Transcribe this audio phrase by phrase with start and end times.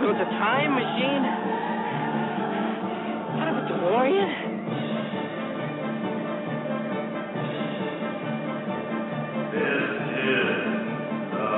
[0.00, 1.24] telling me you a time machine?
[3.40, 4.30] Out of a DeLorean?
[9.52, 9.82] This
[10.16, 10.48] is
[11.32, 11.50] the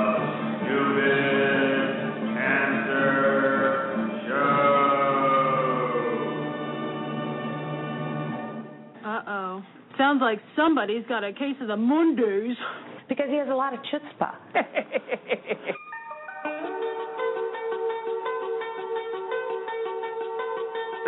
[0.58, 2.02] Stupid
[2.34, 3.08] Cancer
[4.26, 4.62] Show.
[9.04, 9.62] Uh-oh.
[9.98, 12.56] Sounds like somebody's got a case of the Mondays.
[13.08, 14.34] Because he has a lot of chutzpah.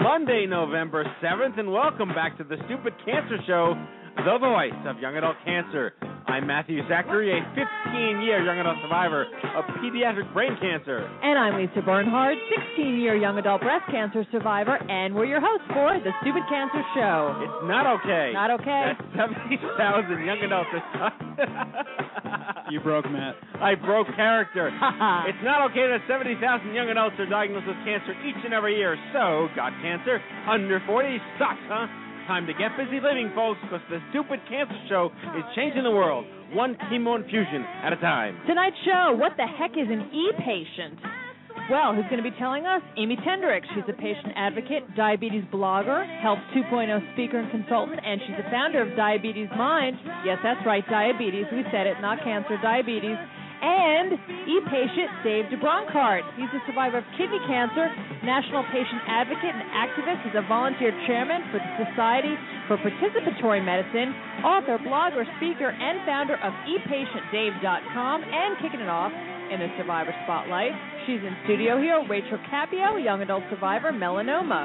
[0.00, 3.74] Monday, November 7th, and welcome back to the Stupid Cancer Show,
[4.16, 5.92] the voice of young adult cancer.
[6.30, 9.26] I'm Matthew Zachary, a 15 year young adult survivor
[9.58, 11.02] of pediatric brain cancer.
[11.26, 12.38] And I'm Lisa Bernhard,
[12.78, 16.86] 16 year young adult breast cancer survivor, and we're your hosts for The Stupid Cancer
[16.94, 17.34] Show.
[17.42, 18.30] It's not okay.
[18.32, 18.94] Not okay.
[18.94, 20.70] That's 70,000 young adults.
[22.70, 23.34] You broke Matt.
[23.58, 24.68] I broke character.
[25.26, 26.38] It's not okay that 70,000
[26.72, 28.94] young adults are diagnosed with cancer each and every year.
[29.12, 30.22] So, got cancer?
[30.46, 31.90] Under 40 sucks, huh?
[32.30, 36.24] Time to get busy living, folks, because the stupid cancer show is changing the world,
[36.54, 38.38] one chemo infusion at a time.
[38.46, 40.94] Tonight's show, what the heck is an e-patient?
[41.66, 42.86] Well, who's going to be telling us?
[42.96, 43.66] Amy Tenderich.
[43.74, 48.78] She's a patient advocate, diabetes blogger, Health 2.0 speaker and consultant, and she's the founder
[48.78, 49.98] of Diabetes Mine.
[50.24, 51.46] Yes, that's right, diabetes.
[51.50, 53.18] We said it, not cancer, diabetes.
[53.60, 54.16] And
[54.48, 56.24] e-patient Dave deBronkart.
[56.36, 57.92] He's a survivor of kidney cancer,
[58.24, 60.24] national patient advocate and activist.
[60.24, 62.32] He's a volunteer chairman for the Society
[62.68, 69.12] for Participatory Medicine, author, blogger, speaker, and founder of ePatientDave.com, and kicking it off
[69.52, 70.72] in the Survivor Spotlight.
[71.06, 74.64] She's in studio here, Rachel Cappio, young adult survivor, melanoma.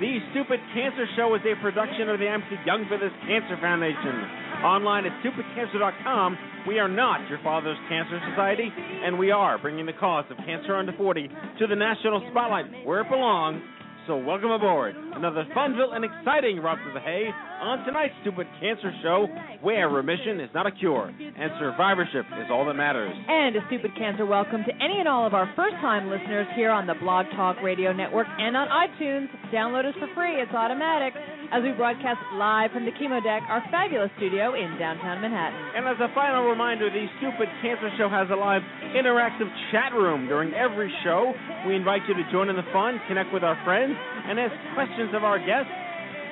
[0.00, 4.51] The Stupid Cancer Show is a production of the MC Young for This Cancer Foundation.
[4.62, 8.70] Online at stupidcancer.com, we are not your father's cancer society,
[9.04, 11.28] and we are bringing the cause of cancer under 40
[11.58, 13.60] to the national spotlight where it belongs.
[14.06, 14.94] So welcome aboard.
[14.96, 17.30] Another fun-filled and exciting Rob to the Hay
[17.62, 19.30] on tonight's Stupid Cancer Show,
[19.62, 23.14] where remission is not a cure and survivorship is all that matters.
[23.14, 26.74] And a stupid cancer welcome to any and all of our first time listeners here
[26.74, 29.30] on the Blog Talk Radio Network and on iTunes.
[29.54, 31.14] Download us for free, it's automatic.
[31.54, 35.78] As we broadcast live from the Chemo Deck, our fabulous studio in downtown Manhattan.
[35.78, 40.26] And as a final reminder, the Stupid Cancer Show has a live interactive chat room
[40.26, 41.30] during every show.
[41.68, 45.14] We invite you to join in the fun, connect with our friends, and ask questions
[45.14, 45.70] of our guests.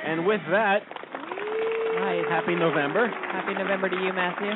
[0.01, 0.81] And with that,
[2.01, 2.25] Right.
[2.29, 3.09] happy November.
[3.09, 4.51] Happy November to you, Matthew.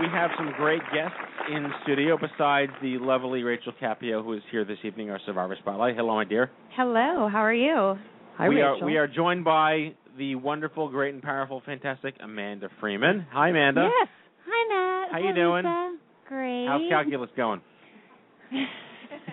[0.00, 1.16] We have some great guests
[1.50, 5.96] in studio besides the lovely Rachel Cappio, who is here this evening, our Survivor Spotlight.
[5.96, 6.50] Hello, my dear.
[6.76, 7.96] Hello, how are you?
[8.36, 8.82] Hi, we Rachel.
[8.82, 13.26] are we are joined by the wonderful, great, and powerful, fantastic Amanda Freeman.
[13.32, 13.88] Hi, Amanda.
[14.00, 14.08] Yes.
[14.46, 15.12] Hi, Matt.
[15.12, 15.98] How Hi, you doing?
[16.28, 16.66] Great.
[16.66, 17.60] How's calculus going?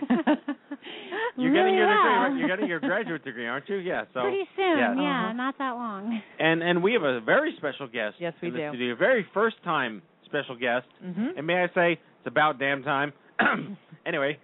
[1.37, 2.23] You're really getting your well.
[2.25, 2.39] degree.
[2.39, 3.77] You're getting your graduate degree, aren't you?
[3.77, 4.03] Yeah.
[4.13, 4.95] So Pretty soon, yes.
[4.97, 5.33] yeah, Uh-huh.
[5.33, 6.21] not that long.
[6.39, 8.15] And and we have a very special guest.
[8.19, 8.69] Yes, we in the do.
[8.69, 8.95] Studio.
[8.95, 10.87] Very first time special guest.
[11.03, 11.37] Mhm.
[11.37, 13.13] And may I say, it's about damn time.
[14.05, 14.37] anyway,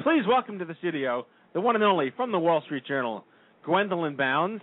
[0.00, 3.24] please welcome to the studio the one and only from the Wall Street Journal,
[3.64, 4.62] Gwendolyn Bounds.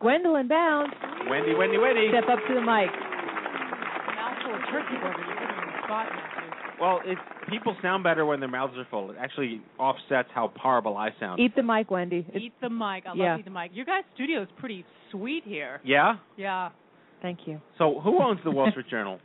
[0.00, 0.94] Gwendolyn Bounds.
[1.28, 2.08] Wendy, Wendy, Wendy.
[2.08, 2.88] Step up to the mic.
[4.16, 5.69] Mouthful of turkey burger.
[5.90, 7.18] You put me on the spot, Well, it,
[7.50, 9.10] people sound better when their mouths are full.
[9.10, 11.40] It actually offsets how horrible I sound.
[11.40, 12.20] Eat the mic, Wendy.
[12.28, 13.04] It's- Eat the mic.
[13.06, 13.30] I Yeah.
[13.32, 13.70] love eat the mic.
[13.74, 15.80] Your guys' studio is pretty sweet here.
[15.84, 16.16] Yeah.
[16.36, 16.70] Yeah.
[17.22, 17.60] Thank you.
[17.78, 19.20] So who owns the Wall Street Journal?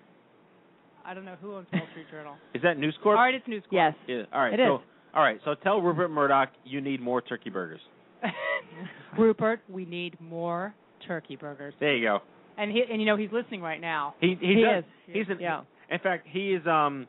[1.05, 2.35] I don't know who owns Wall Street Journal.
[2.53, 3.17] Is that News Corp?
[3.17, 3.73] All right, it's News Corp.
[3.73, 3.93] Yes.
[4.07, 4.23] Yeah.
[4.33, 4.53] All right.
[4.53, 4.81] It so is.
[5.13, 5.39] all right.
[5.45, 7.79] So tell Rupert Murdoch you need more turkey burgers.
[9.17, 10.73] Rupert, we need more
[11.07, 11.73] turkey burgers.
[11.79, 12.19] There you go.
[12.57, 14.15] And he and you know he's listening right now.
[14.19, 14.83] He he, He does.
[15.07, 15.13] is.
[15.13, 15.61] He's an, Yeah.
[15.89, 17.07] In fact, he is um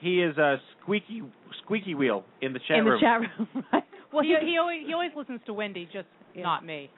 [0.00, 1.22] he is uh, squeaky
[1.62, 3.00] squeaky wheel in the chat in the room.
[3.00, 3.64] chat room.
[3.72, 3.84] right.
[4.12, 6.06] Well, he he always he always listens to Wendy, just
[6.36, 6.90] not me.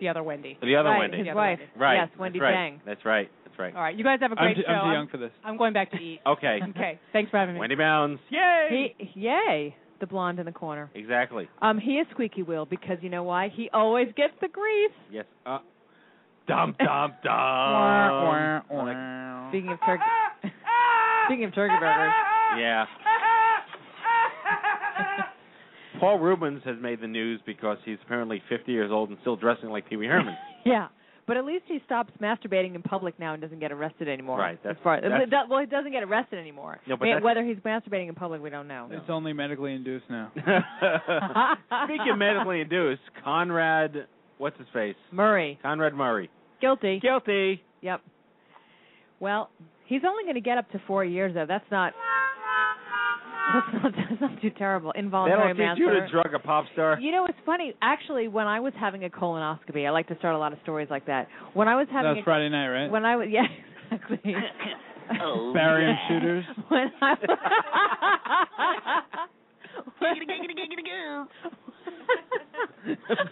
[0.00, 0.58] The other Wendy.
[0.60, 1.18] The other right, Wendy.
[1.18, 1.58] his The other wife.
[1.60, 1.72] Wendy.
[1.78, 1.94] Right.
[1.96, 2.72] Yes, Wendy That's right.
[2.72, 2.80] Deng.
[2.84, 3.30] That's right.
[3.44, 3.74] That's right.
[3.76, 4.72] All right, you guys have a I'm great too, show.
[4.72, 5.30] I'm too young for this.
[5.44, 6.20] I'm going back to eat.
[6.26, 6.58] Okay.
[6.70, 7.60] Okay, thanks for having me.
[7.60, 8.20] Wendy Bounds.
[8.30, 8.94] Yay!
[8.98, 10.90] He, yay, the blonde in the corner.
[10.96, 11.48] exactly.
[11.62, 13.50] Um, he is squeaky wheel because you know why?
[13.54, 14.90] He always gets the grease.
[15.12, 15.26] Yes.
[15.46, 15.58] Uh,
[16.48, 17.32] dum dum dum.
[17.32, 19.48] Wah, wah, Like- wah.
[19.50, 20.02] Speaking of turkey,
[21.26, 22.12] speaking of turkey burgers,
[22.58, 22.84] yeah.
[26.00, 29.70] Paul Reubens has made the news because he's apparently 50 years old and still dressing
[29.70, 30.34] like Pee Wee Herman.
[30.66, 30.88] yeah.
[31.26, 34.38] But at least he stops masturbating in public now and doesn't get arrested anymore.
[34.38, 36.78] Right, that's- As far- that's- it well, he doesn't get arrested anymore.
[36.86, 38.88] No, but I mean, whether he's masturbating in public, we don't know.
[38.90, 40.30] It's only medically induced now.
[40.36, 44.06] Speaking of medically induced, Conrad,
[44.36, 44.96] what's his face?
[45.12, 46.28] Murray, Conrad Murray.
[46.60, 47.00] guilty.
[47.00, 47.62] Guilty.
[47.80, 48.02] Yep.
[49.20, 49.48] Well,
[49.86, 51.46] he's only going to get up to four years though.
[51.46, 51.92] That's not.
[53.52, 53.92] That's not.
[54.10, 54.92] That's not too terrible.
[54.92, 56.98] Involuntary That'll teach you to drug a pop star.
[57.00, 57.74] You know, it's funny.
[57.82, 60.88] Actually, when I was having a colonoscopy, I like to start a lot of stories
[60.90, 61.28] like that.
[61.52, 62.90] When I was That having was a, Friday night, right?
[62.90, 63.42] when I was yeah
[63.90, 64.34] exactly.
[65.20, 66.44] Oh, Barium shooters.
[66.68, 67.14] when I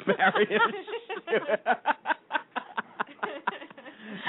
[0.07, 0.61] Barium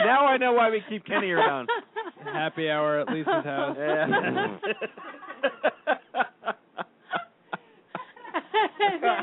[0.03, 1.69] now I know why we keep Kenny around.
[2.23, 3.75] Happy hour at Lisa's house.
[3.77, 4.07] Yeah.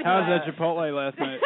[0.04, 1.40] How was that Chipotle last night?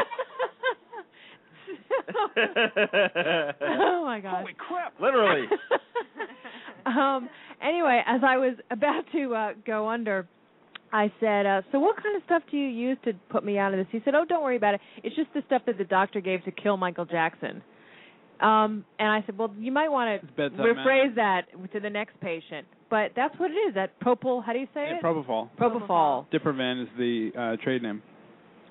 [3.60, 4.40] oh my god.
[4.40, 4.94] Holy crap!
[5.00, 5.46] Literally.
[6.86, 7.28] um
[7.62, 10.26] anyway, as I was about to uh go under
[10.94, 13.74] I said, uh, so what kind of stuff do you use to put me out
[13.74, 13.88] of this?
[13.90, 14.80] He said, oh, don't worry about it.
[15.02, 17.64] It's just the stuff that the doctor gave to kill Michael Jackson.
[18.40, 21.42] Um, and I said, well, you might want to bedside rephrase that
[21.72, 22.66] to the next patient.
[22.90, 23.74] But that's what it is.
[23.74, 25.02] That propyl, how do you say Yeah, it?
[25.02, 25.48] Propofol.
[25.58, 26.26] Propofol.
[26.32, 28.02] Diprivan is the uh, trade name.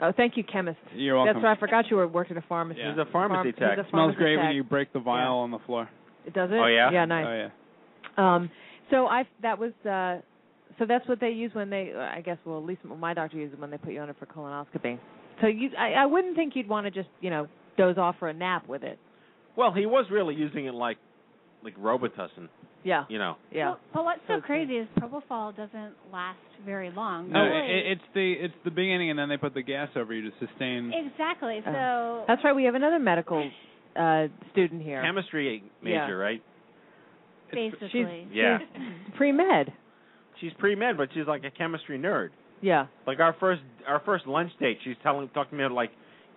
[0.02, 0.78] Oh, thank you, chemist.
[0.96, 1.36] You're welcome.
[1.36, 1.58] That's right.
[1.58, 2.80] I forgot you were worked at a pharmacy.
[2.82, 2.92] Yeah.
[2.92, 3.78] He's a pharmacy Pharm- tech.
[3.78, 4.46] he's a smells great tech.
[4.46, 5.90] when you break the vial on the floor.
[6.26, 6.56] It does it?
[6.56, 6.92] Oh, yeah?
[6.92, 7.26] Yeah, nice.
[7.28, 7.34] Oh
[8.18, 8.36] yeah.
[8.36, 8.50] Um,
[8.92, 10.22] so I that was uh,
[10.78, 13.54] so that's what they use when they I guess well at least my doctor uses
[13.54, 15.00] it when they put you on it for colonoscopy.
[15.42, 18.30] So you I, I wouldn't think you'd want to just you know doze off for
[18.30, 19.00] a nap with it.
[19.56, 20.98] Well, he was really using it like
[21.64, 22.50] like Robitussin,
[22.84, 23.06] Yeah.
[23.08, 23.38] you know.
[23.52, 23.66] Yeah.
[23.70, 27.32] Well, but what's so So crazy is propofol doesn't last very long.
[27.32, 27.72] No, Really.
[27.72, 30.36] it, it's the it's the beginning, and then they put the gas over you to
[30.46, 30.92] sustain.
[30.94, 31.62] exactly.
[31.64, 32.56] So Uh, That's right.
[32.56, 33.50] We have another medical
[33.96, 35.02] uh student here.
[35.04, 36.10] Chemistry major, Yeah.
[36.12, 36.42] right?
[37.52, 38.60] basically, Yeah.
[39.16, 39.72] Pre med.
[40.42, 42.30] She's pre med, but she's like a chemistry nerd.
[42.62, 42.88] Yeah.
[43.06, 45.92] Like our first our first lunch date, she's telling talking to me about like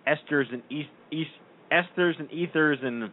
[0.07, 1.31] esters and east, east
[1.71, 3.09] esters and ethers and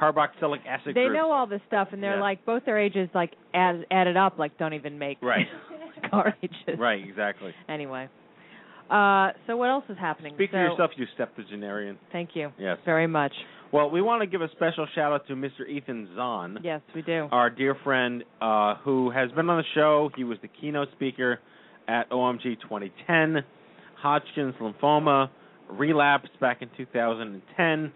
[0.00, 1.14] carboxylic acid They groups.
[1.14, 2.20] know all this stuff, and they're Yeah.
[2.20, 5.46] like both their ages like add, added up like don't even make Right.
[6.12, 6.78] our ages.
[6.78, 7.52] Right, exactly.
[7.68, 8.08] Anyway.
[8.90, 10.34] Uh, so what else is happening?
[10.34, 11.98] Speak so, for yourself, you septuagenarian.
[12.12, 12.78] Thank you Yes.
[12.86, 13.32] very much.
[13.70, 15.68] Well, we want to give a special shout out to Mr.
[15.68, 17.28] Ethan Zohn, Yes, we do.
[17.30, 20.10] our dear friend uh, who has been on the show.
[20.16, 21.38] He was the keynote speaker
[21.86, 23.44] at OMG 2010,
[23.96, 25.28] Hodgkin's lymphoma,
[25.68, 27.92] relapsed back in 2010,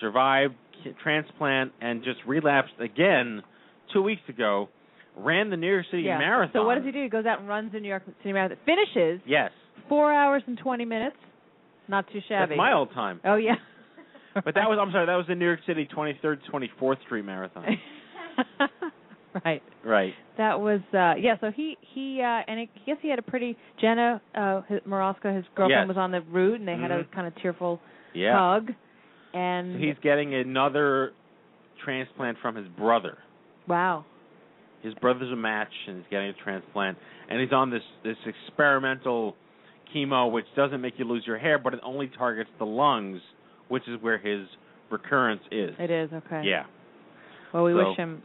[0.00, 0.54] survived
[1.02, 3.42] transplant, and just relapsed again
[3.92, 4.68] two weeks ago.
[5.16, 6.18] Ran the New York City yeah.
[6.18, 6.52] Marathon.
[6.52, 7.02] So what does he do?
[7.02, 8.58] He goes out and runs the New York City Marathon.
[8.66, 9.52] Finishes Yes,
[9.88, 11.16] four hours and twenty minutes.
[11.86, 12.50] Not too shabby.
[12.50, 13.20] that's my old time.
[13.24, 13.54] Oh yeah.
[14.34, 17.64] But that was I'm sorry, that was the New York City 23rd, 24th Street Marathon.
[19.44, 19.62] right.
[19.84, 20.12] right.
[20.38, 21.36] That was uh yeah.
[21.40, 25.34] So he he uh and I guess he had a pretty Jenna uh his, Morasca,
[25.34, 25.88] his girlfriend, Yes.
[25.88, 27.12] was on the route, and they had a Mhm.
[27.12, 27.80] kind of tearful
[28.14, 28.38] Yeah.
[28.38, 28.70] hug.
[29.32, 31.12] And So he's getting another
[31.84, 33.18] transplant from his brother.
[33.66, 34.04] wow.
[34.82, 36.98] His brother's a match, and he's getting a transplant.
[37.30, 39.34] And he's on this this experimental
[39.94, 43.20] chemo, which doesn't make you lose your hair, but it only targets the lungs,
[43.68, 44.46] which is where his
[44.90, 45.74] recurrence is.
[45.78, 46.42] It is okay.
[46.44, 46.64] Yeah.
[47.52, 48.22] Well, we So- wish him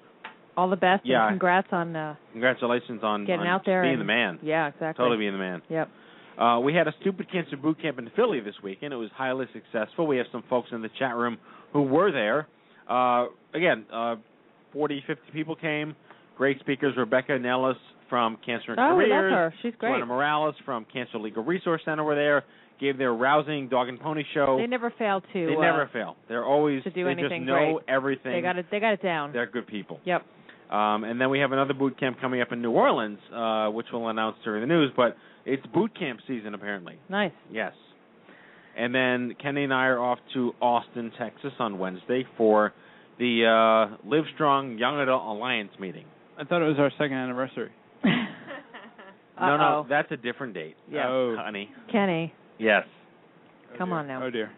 [0.60, 1.06] all the best.
[1.06, 1.24] Yeah.
[1.28, 4.39] And congrats on uh Congratulations on, getting on out there being and, the man.
[4.44, 5.01] Yeah, exactly.
[5.04, 5.62] Totally being the man.
[5.70, 5.89] Yep.
[6.38, 8.94] Uh, we had a stupid cancer boot camp in Philly this weekend.
[8.94, 10.08] It was highly successful.
[10.08, 11.38] We have some folks in the chat room
[11.74, 12.48] who were there.
[12.89, 14.16] Uh, again, uh,
[14.72, 15.96] 40, 50 people came.
[16.38, 16.94] Great speakers.
[16.96, 17.75] Rebecca Nellis
[18.10, 19.34] from Cancer and Oh, Careers.
[19.34, 19.54] her.
[19.62, 19.92] She's great.
[19.92, 22.44] Joanna Morales from Cancer Legal Resource Center were there.
[22.80, 24.56] Gave their rousing dog and pony show.
[24.58, 25.46] They never fail to.
[25.46, 26.16] They uh, never fail.
[26.30, 27.94] They're always to do they anything just know great.
[27.94, 28.32] everything.
[28.32, 28.68] They got it.
[28.72, 29.34] They got it down.
[29.34, 30.00] They're good people.
[30.06, 30.25] Yep.
[30.70, 33.88] Um, and then we have another boot camp coming up in New Orleans, uh, which
[33.92, 34.92] we'll announce during the news.
[34.96, 37.00] But it's boot camp season apparently.
[37.10, 37.32] Nice.
[37.52, 37.74] Yes.
[38.78, 42.74] And then Kenny and I are off to Austin, Texas on Wednesday for
[43.18, 46.06] the uh, Live Strong Young Adult Alliance meeting.
[46.38, 47.72] I thought it was our second anniversary.
[49.42, 50.76] No, no, that's a different date.
[50.92, 51.08] Yeah.
[51.08, 51.36] Oh.
[51.40, 51.70] honey.
[51.92, 52.84] Kenny, Yes.
[53.78, 54.22] come on now.
[54.26, 54.52] Oh dear.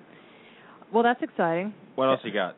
[0.92, 1.74] Well, that's exciting.
[1.96, 2.56] What else you got?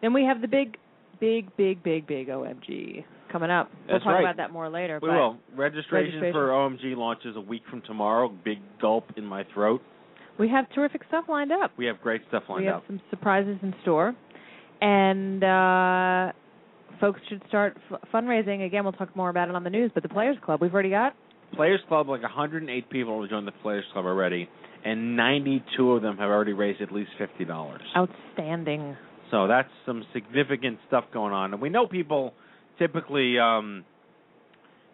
[0.00, 0.78] Then we have the big,
[1.20, 3.70] big, big, big, big OMG coming up.
[3.86, 4.20] we'll That's talk right.
[4.24, 4.98] about that more later.
[5.02, 5.36] We but will.
[5.54, 6.32] Registration, Registration.
[6.32, 8.28] for OMG launches a week from tomorrow.
[8.44, 9.80] Big gulp in my throat.
[10.38, 11.70] We have terrific stuff lined up.
[11.76, 12.62] We have great stuff lined up.
[12.62, 12.86] we have up.
[12.86, 14.14] some surprises in store,
[14.80, 16.32] and uh
[17.00, 18.66] folks should start f- fundraising.
[18.66, 19.90] Again, we'll talk more about it on the news.
[19.94, 21.14] But the Players Club, we've already got.
[21.54, 24.48] Players Club, like 108 people have joined the Players Club already,
[24.84, 27.82] and 92 of them have already raised at least fifty dollars.
[27.96, 28.96] Outstanding.
[29.30, 31.52] So that's some significant stuff going on.
[31.52, 32.34] And we know people
[32.78, 33.84] typically um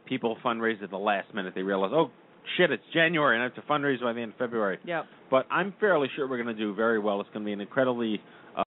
[0.07, 1.55] people fundraise at the last minute.
[1.55, 2.11] They realize, oh
[2.57, 4.79] shit, it's January and I have to fundraise by the end of February.
[4.85, 5.07] Yep.
[5.31, 7.21] But I'm fairly sure we're going to do very well.
[7.21, 8.21] It's going to be an incredibly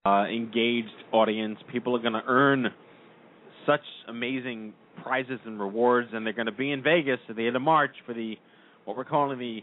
[0.05, 1.59] uh engaged audience.
[1.71, 2.67] People are going to earn
[3.65, 4.73] such amazing
[5.03, 7.91] prizes and rewards and they're going to be in Vegas at the end of March
[8.05, 8.35] for the
[8.85, 9.61] what we're calling the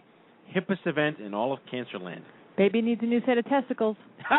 [0.54, 2.22] hippest event in all of Cancerland.
[2.56, 3.96] Baby needs a new set of testicles.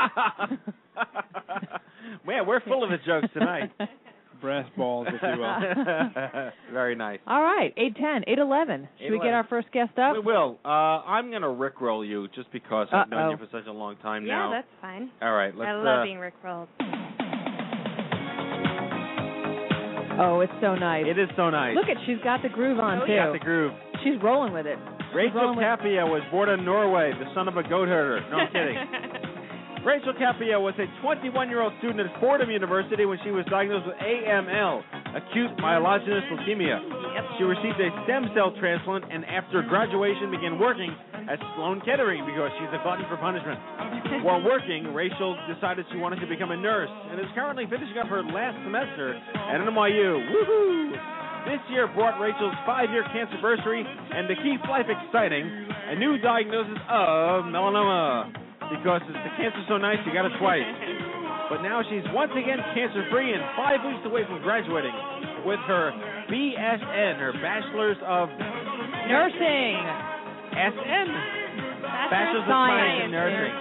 [2.25, 3.71] Man, we're full of the jokes tonight.
[4.41, 6.51] Brass balls, if you will.
[6.73, 7.19] Very nice.
[7.25, 8.87] All right, eight ten, eight eleven.
[9.01, 10.13] Should we get our first guest up?
[10.13, 10.59] We will.
[10.63, 13.95] Uh, I'm going to rickroll you just because I've known you for such a long
[13.97, 14.51] time yeah, now.
[14.51, 15.09] that's fine.
[15.23, 15.67] All right, let's.
[15.67, 16.67] I love uh, being rickrolled.
[20.19, 21.05] Oh, it's so nice.
[21.07, 21.75] It is so nice.
[21.75, 23.13] Look at she's got the groove on Oh, too.
[23.13, 23.73] She's got the groove.
[24.03, 24.77] She's rolling with it.
[25.15, 28.21] Rachel Cappio was born in Norway, the son of a goat herder.
[28.29, 28.77] No, I'm kidding.
[29.87, 34.83] Rachel Cappio was a 21-year-old student at Fordham University when she was diagnosed with AML,
[35.15, 36.83] acute myelogenous leukemia.
[37.39, 40.91] She received a stem cell transplant and after graduation began working
[41.31, 43.59] at Sloan Kettering because she's a glutton for punishment.
[44.27, 48.07] While working, Rachel decided she wanted to become a nurse and is currently finishing up
[48.07, 50.19] her last semester at NYU.
[50.19, 51.16] Woohoo!
[51.45, 56.79] This year brought Rachel's five-year cancer anniversary and to keep life exciting, a new diagnosis
[56.89, 58.33] of melanoma.
[58.67, 60.67] Because it's the cancer so nice, you got it twice.
[61.47, 64.91] But now she's once again cancer-free and five weeks away from graduating
[65.47, 65.95] with her
[66.27, 68.27] BSN, her Bachelor's of
[69.07, 69.79] Nursing.
[70.51, 71.07] SN.
[72.11, 73.55] Bachelor's of Science in Nursing.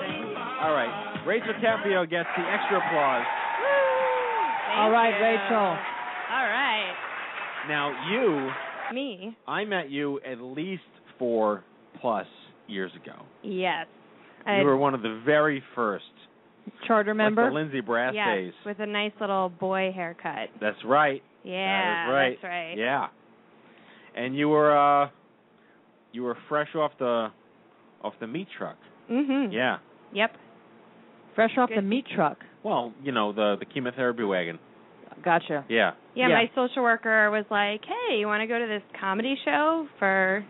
[0.66, 1.23] All right.
[1.26, 3.26] Rachel Cappio gets the extra applause.
[4.75, 5.78] All right, Rachel.
[6.26, 6.86] All right.
[7.69, 8.51] Now, you,
[8.95, 9.37] Me.
[9.47, 10.83] I met you at least
[11.19, 11.65] four
[12.01, 12.27] plus
[12.69, 13.23] years ago.
[13.43, 13.87] Yes.
[14.47, 16.05] You were one of the very first,
[16.87, 17.49] Charter like member.
[17.49, 18.53] the Lindsay Brass yes, days.
[18.65, 20.51] with a nice little boy haircut.
[20.61, 21.23] That's right.
[21.43, 22.37] Yeah, that is right.
[22.41, 22.75] that's right.
[22.77, 23.07] Yeah.
[24.17, 25.09] And you were uh
[26.13, 27.29] you were fresh off the
[28.03, 28.77] off the meat truck.
[29.11, 29.53] Mhm.
[29.53, 29.79] Yeah.
[30.13, 30.37] Yep.
[31.35, 32.39] Fresh off the meat truck.
[32.63, 34.59] Well, you know, the the chemotherapy wagon.
[35.25, 35.65] Gotcha.
[35.69, 35.93] Yeah.
[36.17, 36.35] Yeah, Yeah.
[36.43, 40.45] my social worker was like, "Hey, you want to go to this comedy show for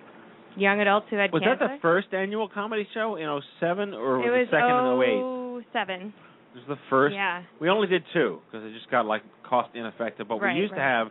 [0.57, 3.29] young adults who had Was cancer?" that the first annual comedy show in
[3.61, 5.21] '07 or was it was the second in '08?
[5.23, 6.15] oh seven.
[6.55, 7.15] It was the first.
[7.15, 7.43] Yeah.
[7.61, 10.29] We only did two because it just got like cost ineffective.
[10.29, 11.11] But Right, we used to have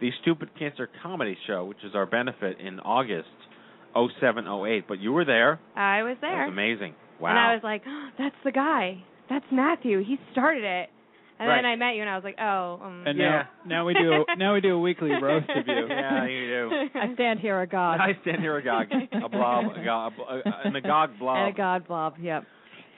[0.00, 3.28] the Stupid Cancer Comedy Show, which is our benefit in August,
[3.94, 4.84] 07, 08.
[4.86, 5.58] But you were there.
[5.74, 6.44] I was It there.
[6.44, 6.94] was amazing.
[7.18, 7.30] Wow.
[7.30, 8.98] And I was like, oh, "That's the guy.
[9.30, 10.04] That's Matthew.
[10.04, 10.90] He started it."
[11.38, 11.56] And Right.
[11.56, 13.28] then I met you, and I was like, "Oh, um, And Yeah.
[13.28, 15.86] now, now we do now we do a weekly roast of you.
[15.88, 16.88] yeah, you do.
[16.98, 18.00] I stand here agog.
[18.00, 21.36] I stand here agog, a blob, a, go- a, an agog blob.
[21.38, 22.14] And a god blob.
[22.20, 22.44] Yep.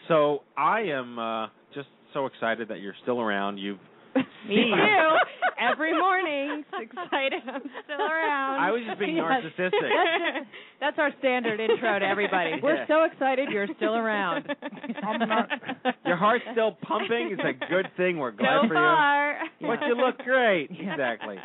[0.06, 3.58] So I am uh, just so excited that you're still around.
[3.58, 3.78] You've
[4.46, 5.16] Me too.
[5.60, 7.42] Every morning, excited.
[7.46, 8.60] I'm still around.
[8.60, 9.24] I was just being Yes.
[9.26, 9.70] narcissistic.
[9.72, 12.52] That's, just, that's our standard intro to everybody.
[12.62, 12.86] We're Yeah.
[12.86, 14.46] so excited you're still around.
[16.06, 17.36] Your heart's still pumping.
[17.36, 18.18] It's a good thing.
[18.18, 19.38] We're glad so for far.
[19.58, 19.66] you.
[19.66, 20.68] But you look great.
[20.70, 20.92] Yeah.
[20.92, 21.36] Exactly.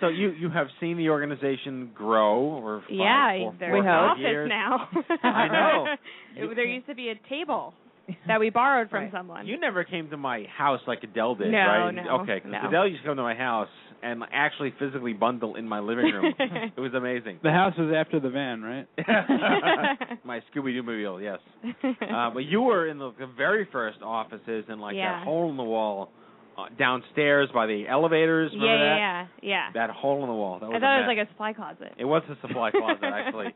[0.00, 3.88] So you you have seen the organization grow over five, yeah, four, there's four, an
[3.88, 4.48] office years.
[4.48, 4.88] now.
[5.24, 5.86] I know.
[6.36, 7.74] It- there used to be a table
[8.26, 9.12] that we borrowed from Right.
[9.12, 9.46] someone.
[9.46, 11.90] You never came to my house like Adele did, No, right?
[11.94, 12.68] no, okay, 'cause no.
[12.68, 13.68] Adele used to come to my house
[14.02, 16.34] and actually physically bundle in my living room.
[16.38, 17.38] it was amazing.
[17.42, 18.86] The house was after the van, right?
[20.24, 21.38] my Scooby Doo mobile, yes.
[22.10, 25.18] Uh, but you were in the, the very first offices and like Yeah.
[25.18, 26.10] that hole in the wall
[26.58, 28.50] uh, downstairs by the elevators.
[28.52, 28.96] yeah, Remember that?
[28.96, 29.70] yeah, yeah, yeah.
[29.74, 30.58] That hole in the wall.
[30.60, 31.94] That was I a thought it was like a supply closet.
[31.98, 33.54] It was a supply closet actually.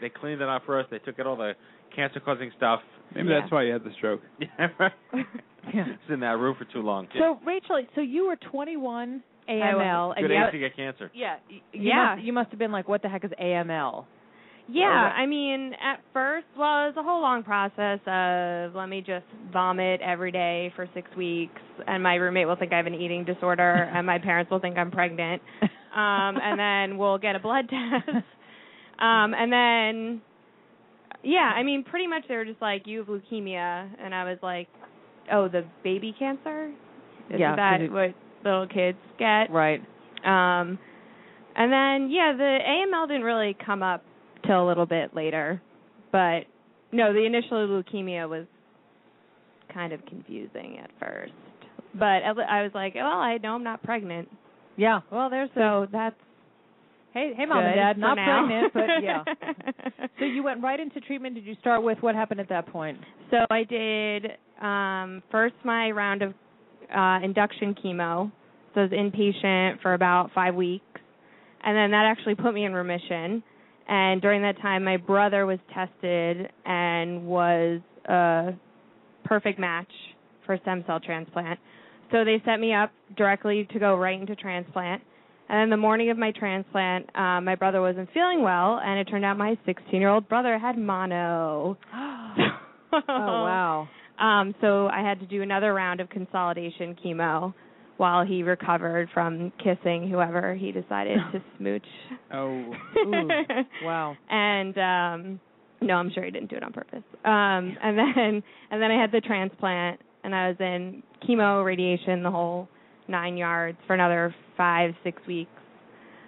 [0.00, 0.86] They cleaned it up for us.
[0.90, 1.52] They took out all the
[1.94, 2.80] cancer-causing stuff.
[3.14, 3.40] Maybe Yeah.
[3.40, 4.20] that's why you had the stroke.
[4.40, 4.92] Yeah, right.
[5.74, 5.84] Yeah.
[5.88, 7.08] It's in that room for too long.
[7.18, 11.10] So Rachel, so you were 21 AML, and Good you, age to get cancer.
[11.14, 12.14] yeah, you Yeah.
[12.14, 14.04] must, you must have been like, what the heck is AML?
[14.70, 19.00] Yeah, I mean, at first, well, it was a whole long process of let me
[19.00, 22.94] just vomit every day for six weeks, and my roommate will think I have an
[22.94, 25.70] eating disorder, and my parents will think I'm pregnant, um,
[26.42, 28.24] and then we'll get a blood test.
[28.98, 30.22] Um, and then,
[31.22, 34.38] yeah, I mean, pretty much they were just like, you have leukemia, and I was
[34.42, 34.68] like,
[35.32, 36.72] oh, the baby cancer.
[37.30, 38.14] Is Yeah, that it- what
[38.44, 39.50] little kids get?
[39.50, 39.80] Right.
[40.24, 40.78] Um,
[41.54, 44.02] and then yeah, the AML didn't really come up
[44.46, 45.60] till a little bit later,
[46.12, 46.40] but
[46.92, 48.46] no, the initial leukemia was
[49.72, 51.32] kind of confusing at first.
[51.94, 54.28] But I was like, well, I know I'm not pregnant,
[54.76, 55.00] Yeah.
[55.10, 56.16] Well, there's so that's
[57.14, 58.46] Hey, hey, mom and good dad, for not now.
[58.46, 59.24] pregnant, but yeah.
[60.18, 61.34] so you went right into treatment.
[61.34, 62.98] Did you start with what happened at that point?
[63.30, 64.26] So I did
[64.60, 66.34] um first my round of
[66.94, 68.30] uh induction chemo.
[68.74, 70.84] So I was inpatient for about 5 weeks.
[71.64, 73.42] And then that actually put me in remission.
[73.88, 78.50] And during that time my brother was tested and was a
[79.24, 79.90] perfect match
[80.44, 81.58] for stem cell transplant.
[82.12, 85.02] So they set me up directly to go right into transplant.
[85.48, 89.04] And then the morning of my transplant, um, my brother wasn't feeling well, and it
[89.04, 91.78] turned out my 16-year-old brother had mono.
[92.90, 93.88] Oh wow.
[94.18, 97.52] Um, so I had to do another round of consolidation chemo
[97.98, 101.86] while he recovered from kissing whoever he decided to smooch.
[102.32, 102.48] Oh.
[103.06, 103.28] Ooh.
[103.84, 104.16] Wow.
[104.30, 105.40] And um
[105.80, 107.02] no, I'm sure he didn't do it on purpose.
[107.24, 112.22] Um and then and then I had the transplant and I was in chemo, radiation,
[112.22, 112.68] the whole
[113.08, 115.50] nine yards for another five, six weeks.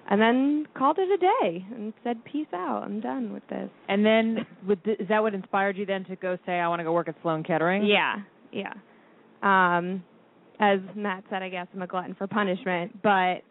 [0.09, 3.71] And then called it a day and said, Peace out, I'm done with this.
[3.89, 6.81] And then, with the, is that what inspired you then to go say, I want
[6.81, 7.87] to go work at Sloan Kettering?
[7.87, 8.17] Yeah,
[8.51, 8.73] yeah.
[9.43, 10.03] Um,
[10.59, 13.43] as Matt said, I guess I'm a glutton for punishment, but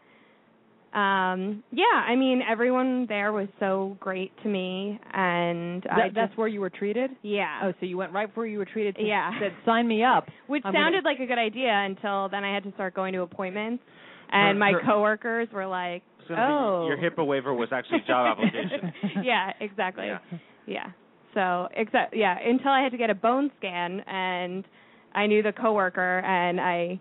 [0.94, 6.16] um, yeah, I mean, everyone there was so great to me, and I That, just,
[6.16, 7.12] that's where you were treated.
[7.22, 8.96] yeah, Oh, so you went right where you were treated.
[8.96, 9.32] To, Yeah.
[9.40, 10.28] Said, sign me up.
[10.48, 13.22] which I'm sounded like a good idea until then I had to start going to
[13.22, 13.84] appointments,
[14.32, 18.08] and Her- my her- coworkers were like, So "Oh, Your HIPAA waiver was actually a
[18.08, 18.92] job application.
[19.24, 20.08] yeah, exactly.
[20.08, 20.20] Yeah.
[20.66, 20.88] Yeah.
[21.36, 24.66] So except yeah, until I had to get a bone scan and
[25.14, 27.00] I knew the coworker and I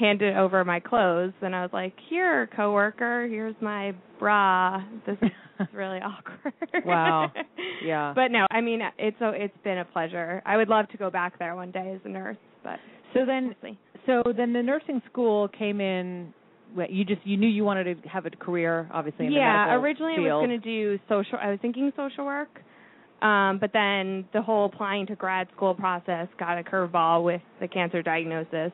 [0.00, 4.82] handed over my clothes and I was like, "Here, coworker, here's my bra.
[5.06, 5.18] This
[5.60, 7.30] is really awkward." Wow.
[7.82, 8.12] Yeah.
[8.14, 10.42] But no, I mean it's so it's been a pleasure.
[10.44, 12.78] I would love to go back there one day as a nurse, but
[13.14, 16.34] So then, we'll so then the nursing school came in.
[16.90, 19.26] You just you knew you wanted to have a career, obviously.
[19.26, 21.38] In the yeah, medical originally I was going to do social.
[21.40, 22.60] I was thinking social work,
[23.22, 27.68] um, but then the whole applying to grad school process got a curveball with the
[27.68, 28.72] cancer diagnosis.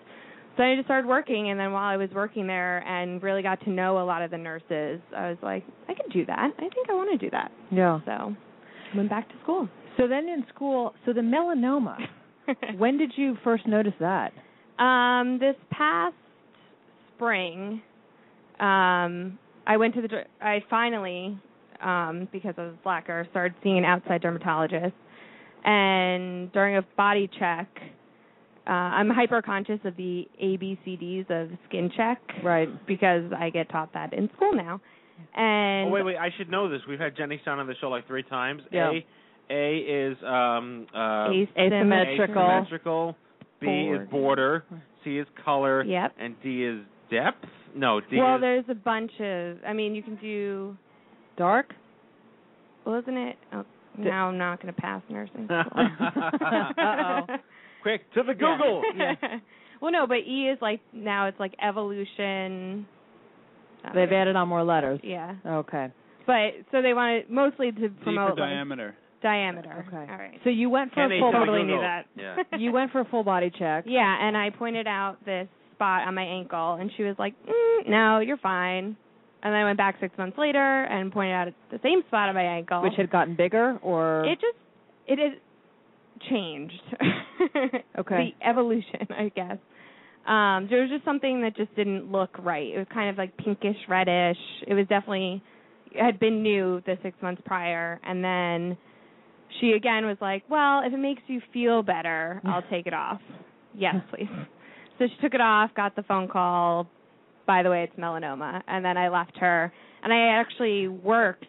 [0.57, 3.61] So I just started working, and then while I was working there and really got
[3.64, 6.38] to know a lot of the nurses, I was like, I could do that.
[6.57, 7.53] I think I want to do that.
[7.71, 8.01] Yeah.
[8.07, 8.35] So
[8.97, 9.69] went back to school.
[9.99, 11.97] So then in school, so the melanoma.
[12.79, 14.33] when did you first notice that?
[14.79, 16.14] Um, this past
[17.14, 17.83] spring,
[18.61, 20.09] um, I went to the.
[20.40, 21.38] I finally,
[21.83, 24.95] um, because I was a slacker, started seeing an outside dermatologist,
[25.64, 27.69] and during a body check,
[28.66, 32.68] uh, I'm hyper conscious of the ABCDs of skin check, Right.
[32.87, 34.81] Because I get taught that in school now,
[35.35, 36.16] and oh wait, wait!
[36.16, 36.81] I should know this.
[36.88, 38.62] We've had Jenny Stein on the show like three times.
[38.70, 38.90] Yeah.
[38.90, 39.07] A,
[39.55, 39.76] A
[40.11, 42.42] is um uh Asymmetrical.
[42.42, 43.16] asymmetrical.
[43.61, 44.64] B is border.
[45.05, 45.85] C is color.
[45.85, 46.14] Yep.
[46.18, 47.44] And D is depth.
[47.74, 49.59] No, D well, is there's a bunch of.
[49.66, 50.76] I mean, you can do.
[51.38, 51.72] Dark.
[52.85, 53.37] Wasn't it?
[53.52, 53.64] Oh,
[53.98, 57.26] now I'm not going to pass nursing school.
[57.87, 57.99] Uh-oh.
[57.99, 58.83] quick to the Google.
[59.81, 62.87] well, no, but E is like now it's like evolution.
[63.94, 65.01] They've added on more letters.
[65.05, 65.92] Yeah, Okay.
[66.27, 68.96] but so they wanted mostly to promote like, diameter.
[69.22, 69.85] diameter.
[69.87, 70.11] Okay.
[70.12, 70.40] All right.
[70.42, 71.77] So you went for Can a full tell totally Google?
[71.77, 72.07] knew that.
[72.16, 72.37] Yeah.
[72.59, 73.85] you went for a full body check.
[73.87, 77.88] Yeah, and I pointed out this spot on my ankle, and she was like, mm,
[77.88, 78.96] "No, you're fine."
[79.42, 82.35] And then I went back six months later and pointed out the same spot on
[82.35, 84.57] my ankle, Which had gotten bigger or it just
[85.07, 85.38] it had
[86.31, 86.83] changed.
[87.98, 88.35] Okay.
[88.40, 89.59] The evolution, I guess.
[90.26, 92.66] Um, there was just something that just didn't look right.
[92.74, 94.37] It was kind of like pinkish reddish.
[94.66, 95.42] It was definitely
[95.92, 98.76] it had been new the six months prior, and then
[99.61, 103.20] she again was like, "Well, if it makes you feel better, I'll take it off."
[103.74, 104.29] yes, please.
[104.98, 106.88] So she took it off, got the phone call.
[107.46, 111.44] By the way, it's melanoma, and then I left her, and I actually worked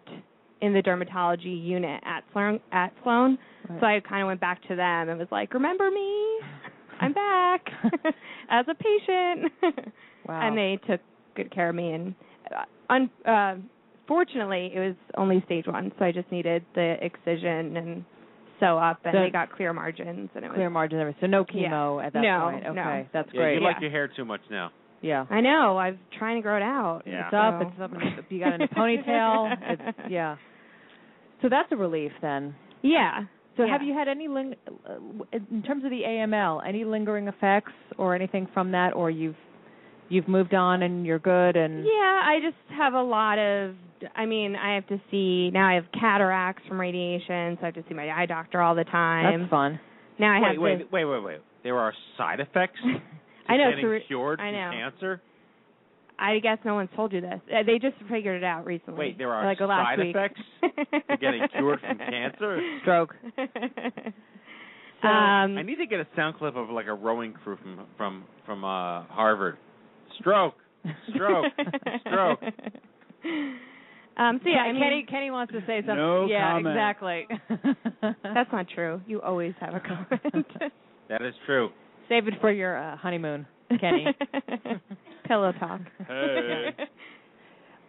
[0.62, 2.60] in the dermatology unit at Sloan.
[2.72, 3.38] At Sloan,
[3.70, 3.80] Right.
[3.80, 6.40] so I kind of went back to them and was like, "Remember me?
[7.00, 7.66] I'm back
[8.50, 9.52] as a patient."
[10.28, 10.42] Wow.
[10.46, 11.00] And they took
[11.36, 11.94] good care of me.
[11.94, 12.14] And
[12.54, 13.56] uh, un- uh,
[14.10, 18.04] fortunately, it was only stage one, so I just needed the excision and
[18.60, 20.74] sew up, and So- they got clear margins, and it clear was.
[20.74, 21.22] margin everything.
[21.22, 22.64] So no chemo at that No, point.
[22.64, 22.72] no.
[22.72, 23.08] Okay.
[23.14, 23.54] That's Yeah, great.
[23.56, 23.82] you like Yeah.
[23.84, 24.72] your hair too much now.
[25.02, 25.26] Yeah.
[25.30, 25.78] I know.
[25.78, 27.04] I'm trying to grow it out.
[27.06, 27.26] Yeah.
[27.28, 27.62] It's up.
[27.62, 27.94] so- It's up.
[27.94, 29.56] in- You got in a ponytail.
[29.70, 30.36] It's, yeah.
[31.42, 32.56] So that's a relief then.
[32.82, 33.26] Yeah.
[33.58, 33.72] So Yeah.
[33.74, 34.94] have you had any ling- uh,
[35.32, 39.36] in terms of the AML, any lingering effects or anything from that, or you've
[40.10, 41.92] you've moved on and you're good and Yeah,
[42.24, 43.76] I just have a lot of.
[44.16, 45.68] I mean, I have to see now.
[45.68, 48.84] I have cataracts from radiation, so I have to see my eye doctor all the
[48.86, 49.40] time.
[49.42, 49.80] that's fun.
[50.20, 50.88] Now I wait, have wait, this.
[50.92, 51.38] wait, wait, wait.
[51.64, 53.02] There are side effects to
[53.50, 53.70] I know.
[53.70, 54.72] getting so re- cured I from know.
[54.72, 55.22] cancer.
[56.20, 57.40] I guess no one's told you this.
[57.54, 59.00] Uh, They just figured it out recently.
[59.00, 60.16] Wait, there are like last side week.
[60.16, 60.42] effects
[61.10, 62.78] to getting cured from cancer.
[62.82, 63.16] Stroke.
[65.00, 67.86] So, um, I need to get a sound clip of like a rowing crew from
[67.98, 69.58] from from uh Harvard.
[70.20, 70.56] Stroke,
[71.14, 71.46] stroke,
[72.02, 72.42] stroke.
[74.18, 75.98] Um, so yeah, I mean, Kenny Kenny wants to say something.
[75.98, 76.68] No yeah, comment.
[76.76, 77.28] exactly.
[78.24, 79.00] that's not true.
[79.06, 80.48] You always have a comment.
[81.10, 81.70] That is true.
[82.10, 83.46] Save it for your uh, honeymoon,
[83.80, 84.08] Kenny.
[85.28, 85.82] Pillow talk.
[86.08, 86.70] Hey.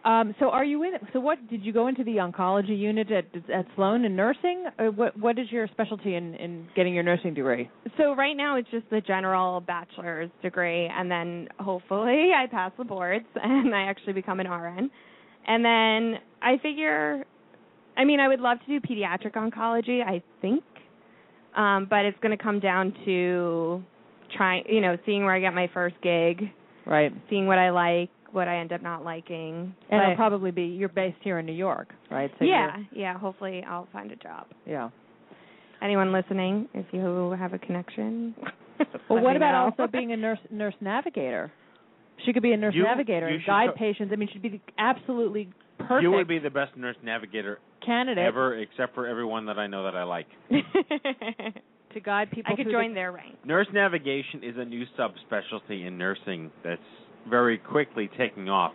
[0.05, 0.93] Um, so are you in?
[1.11, 4.65] So what did you go into the oncology unit at at Sloan in nursing?
[4.77, 7.69] Or what what is your specialty in in getting your nursing degree?
[7.97, 12.85] So right now it's just the general bachelor's degree, and then hopefully I pass the
[12.85, 14.89] boards and I actually become an RN.
[15.47, 17.23] And then I figure,
[17.97, 20.01] I mean, I would love to do pediatric oncology.
[20.01, 20.63] I think,
[21.57, 23.83] um, but it's going to come down to
[24.35, 26.49] trying, you know, seeing where I get my first gig,
[26.85, 27.11] Right.
[27.29, 29.73] seeing what I like, what I end up not liking.
[29.89, 32.31] And it'll probably be you're based here in New York, right?
[32.39, 33.17] So yeah, yeah.
[33.17, 34.47] Hopefully I'll find a job.
[34.65, 34.89] Yeah.
[35.81, 38.35] Anyone listening, if you have a connection.
[39.09, 39.83] Well, let what me about know.
[39.83, 41.51] also being a nurse nurse navigator?
[42.25, 44.11] She could be a nurse You- navigator you and guide co- patients.
[44.13, 48.25] I mean, she'd be the absolutely perfect You would be the best nurse navigator candidate
[48.25, 50.27] ever, except for everyone that I know that I like.
[51.93, 52.53] to guide people.
[52.53, 53.37] I could join the, their ranks.
[53.45, 56.81] Nurse navigation is a new subspecialty in nursing that's
[57.29, 58.73] very quickly taking off.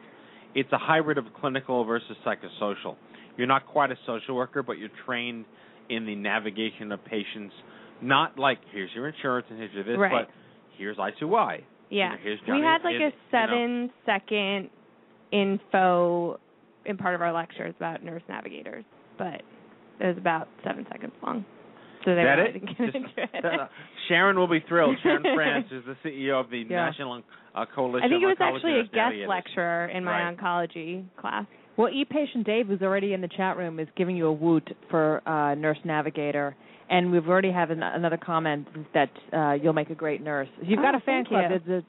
[0.55, 2.97] It's a hybrid of clinical versus psychosocial.
[3.37, 5.45] You're not quite a social worker, but you're trained
[5.89, 7.53] in the navigation of patients.
[8.01, 10.27] Not like here's your insurance and here's your this, Right.
[10.27, 10.35] but
[10.79, 11.63] here's I2Y.
[11.91, 12.05] Yeah.
[12.05, 13.47] You know, here's we had like here's- a you know.
[13.47, 14.71] seven second
[15.33, 16.39] info
[16.87, 18.85] in part of our lectures about nurse navigators,
[19.19, 19.43] but
[20.01, 21.45] it was about seven seconds long.
[22.05, 22.53] So they That it?
[22.53, 23.71] didn't get Just- into it.
[24.09, 24.97] Sharon will be thrilled.
[25.03, 26.87] Sharon France is the CEO of the Yeah.
[26.87, 27.23] National
[27.55, 28.05] uh, Coalition.
[28.07, 30.37] I think it was actually a guest lecturer in my Right.
[30.37, 31.47] oncology class.
[31.77, 35.27] Well, e-patient Dave, who's already in the chat room, is giving you a woot for
[35.29, 36.55] uh, nurse navigator,
[36.91, 40.49] and we've already have an- another comment that uh, you'll make a great nurse.
[40.63, 41.51] You've got Oh, a fan thank club.
[41.51, 41.61] you.
[41.67, 41.87] There's a,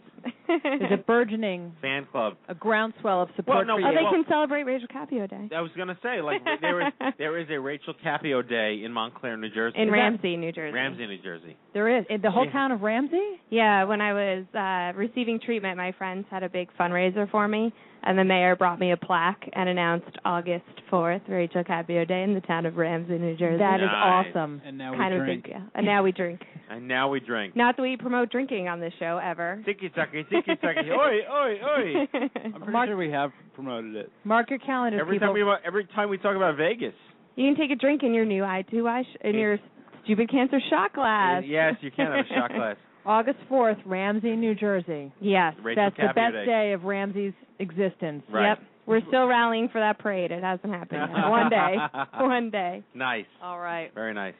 [0.79, 2.34] there's a burgeoning, Fan club.
[2.49, 3.95] a groundswell of support Well, no, for Oh, you.
[3.97, 7.38] they well- can celebrate Rachel Cappio Day I was gonna say, like there is there
[7.38, 9.77] is a Rachel Cappio Day in Montclair, New Jersey.
[9.79, 10.73] in Ramsey, New Jersey.
[10.73, 11.55] Ramsey, New Jersey.
[11.73, 12.51] There is in the whole Yeah.
[12.51, 13.39] town of Ramsey.
[13.51, 17.71] Yeah, when I was uh receiving treatment, my friends had a big fundraiser for me,
[18.03, 22.34] and the mayor brought me a plaque and announced August 4th, Rachel Cappio Day in
[22.34, 23.58] the town of Ramsey, New Jersey.
[23.60, 24.27] That is Nice.
[24.29, 24.62] awesome.
[24.65, 25.43] And now kind we of drink.
[25.43, 25.62] big deal.
[25.76, 26.41] And now we drink.
[26.67, 27.56] And now we drink.
[27.56, 29.62] Not that we promote drinking on this show ever.
[29.65, 32.08] Tiki taki, tiki taki, oi, oi, oi.
[32.43, 34.12] I'm pretty Mark- sure we have promoted it.
[34.24, 35.28] Mark your calendars, Every people.
[35.36, 36.95] time we every time we talk about Vegas.
[37.36, 39.60] you can take a drink in your new I2I sh- in your
[40.06, 41.43] stupid cancer shot glass.
[41.45, 42.78] Yes, you can have a shot glass.
[43.06, 45.13] August 4th, Ramsey, New Jersey.
[45.21, 45.54] Yes.
[45.62, 46.45] Rachel That's the best Day.
[46.48, 48.24] day of Ramsey's existence.
[48.32, 48.50] Right.
[48.50, 48.60] Yep.
[48.88, 50.32] We're still rallying for that parade.
[50.32, 51.30] It hasn't happened yet.
[51.30, 51.76] One day.
[52.19, 52.84] One day.
[52.95, 53.26] Nice.
[53.43, 53.93] All right.
[53.93, 54.34] Very nice.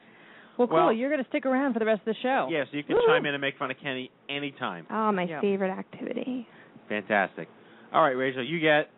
[0.58, 0.76] Well, cool.
[0.76, 2.48] Well- You're going to stick around for the rest of the show.
[2.50, 3.02] Yeah, so you can Woo.
[3.06, 4.86] chime in and make fun of Kenny anytime.
[4.90, 5.40] Oh, my Yeah.
[5.40, 6.46] favorite activity.
[6.88, 7.48] Fantastic.
[7.92, 8.90] All right, Rachel, you get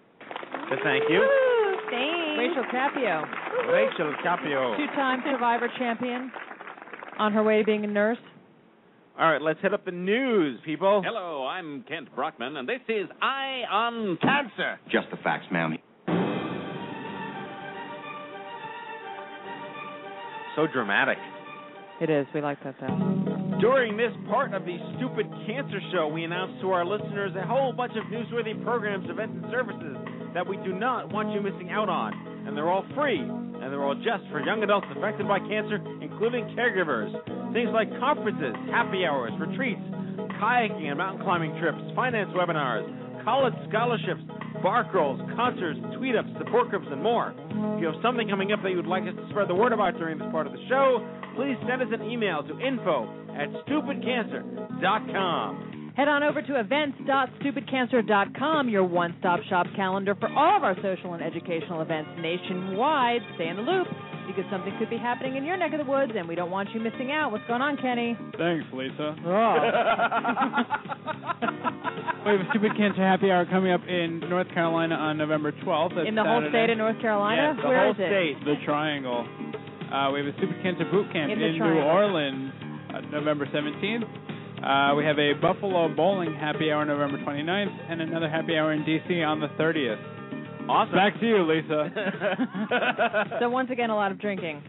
[0.71, 1.21] the thank you.
[1.21, 2.39] Woo, thanks.
[2.39, 3.25] Rachel Cappio,
[3.73, 4.77] Rachel Cappio.
[4.77, 6.31] two-time Survivor champion,
[7.19, 8.19] on her way to being a nurse.
[9.19, 11.03] All right, let's hit up the news, people.
[11.05, 14.79] Hello, I'm Kent Brockman, and this is Eye on Cancer.
[14.91, 15.77] Just the facts, ma'am.
[20.57, 21.19] So dramatic.
[22.01, 22.27] It is.
[22.33, 23.59] We like that though.
[23.61, 27.73] During this part of the Stupid Cancer Show, we announce to our listeners a whole
[27.73, 29.97] bunch of newsworthy programs, events, and services
[30.33, 32.15] that we do not want you missing out on.
[32.47, 36.47] And they're all free, and they're all just for young adults affected by cancer, including
[36.55, 37.11] caregivers.
[37.53, 39.83] Things like conferences, happy hours, retreats,
[40.39, 42.87] kayaking and mountain climbing trips, finance webinars,
[43.25, 44.23] college scholarships,
[44.63, 47.35] bar crawls, concerts, tweet ups, support groups, and more.
[47.75, 49.73] If you have something coming up that you would like us to spread the word
[49.73, 51.03] about during this part of the show,
[51.39, 53.07] please send us an email to info
[53.39, 55.93] at stupidcancer.com.
[55.97, 61.23] Head on over to events.stupidcancer.com, your one-stop shop calendar for all of our social and
[61.23, 63.21] educational events nationwide.
[63.37, 63.87] Stay in the loop.
[64.29, 66.69] because something could be happening in your neck of the woods, and we don't want
[66.75, 67.33] you missing out.
[67.33, 68.15] What's going on, Kenny?
[68.37, 69.17] Thanks, Lisa.
[69.25, 69.25] Oh.
[72.27, 75.95] we have a Stupid Cancer Happy Hour coming up in North Carolina on November 12th.
[75.97, 77.55] That's in the whole state of North Carolina?
[77.55, 78.09] Yes, the Where whole is it?
[78.09, 78.37] state.
[78.45, 79.27] The Triangle.
[79.93, 82.53] Uh, we have a Super Cancer Boot Camp In the New Orleans,
[82.95, 84.05] uh, November 17th.
[84.63, 88.85] Uh, we have a Buffalo Bowling Happy Hour November 29th, and another Happy Hour in
[88.85, 89.23] D.C.
[89.23, 89.97] on the 30th.
[90.69, 90.95] Awesome.
[90.95, 91.91] Back to you, Lisa.
[93.41, 94.63] so once again, a lot of drinking.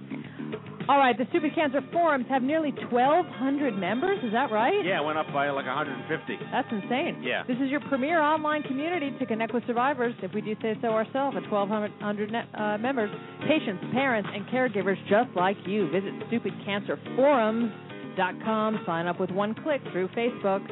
[0.89, 4.17] All right, the Stupid Cancer forums have nearly 1,200 members.
[4.23, 4.83] Is that right?
[4.83, 6.39] Yeah, it went up by like 150.
[6.51, 7.21] That's insane.
[7.21, 7.43] Yeah.
[7.45, 10.87] This is your premier online community to connect with survivors, if we do say so
[10.87, 13.11] ourselves, at 1,200 net, uh, members,
[13.47, 15.91] patients, parents, and caregivers just like you.
[15.91, 18.79] Visit stupidcancerforums.com.
[18.87, 20.67] Sign up with one click through Facebook.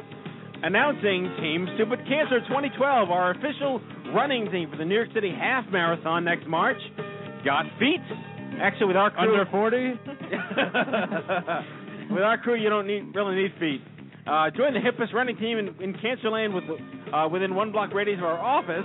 [0.64, 3.80] Announcing Team Stupid Cancer 2012, our official
[4.12, 6.80] running team for the New York City Half Marathon next March.
[7.44, 8.00] Got feet?
[8.60, 9.76] Actually, with our crew, Under 40?
[12.12, 13.80] with our crew, you don't need really need feet.
[14.26, 16.64] Uh, join the hippest running team in, in Cancerland with
[17.12, 18.84] uh, within one block radius of our office.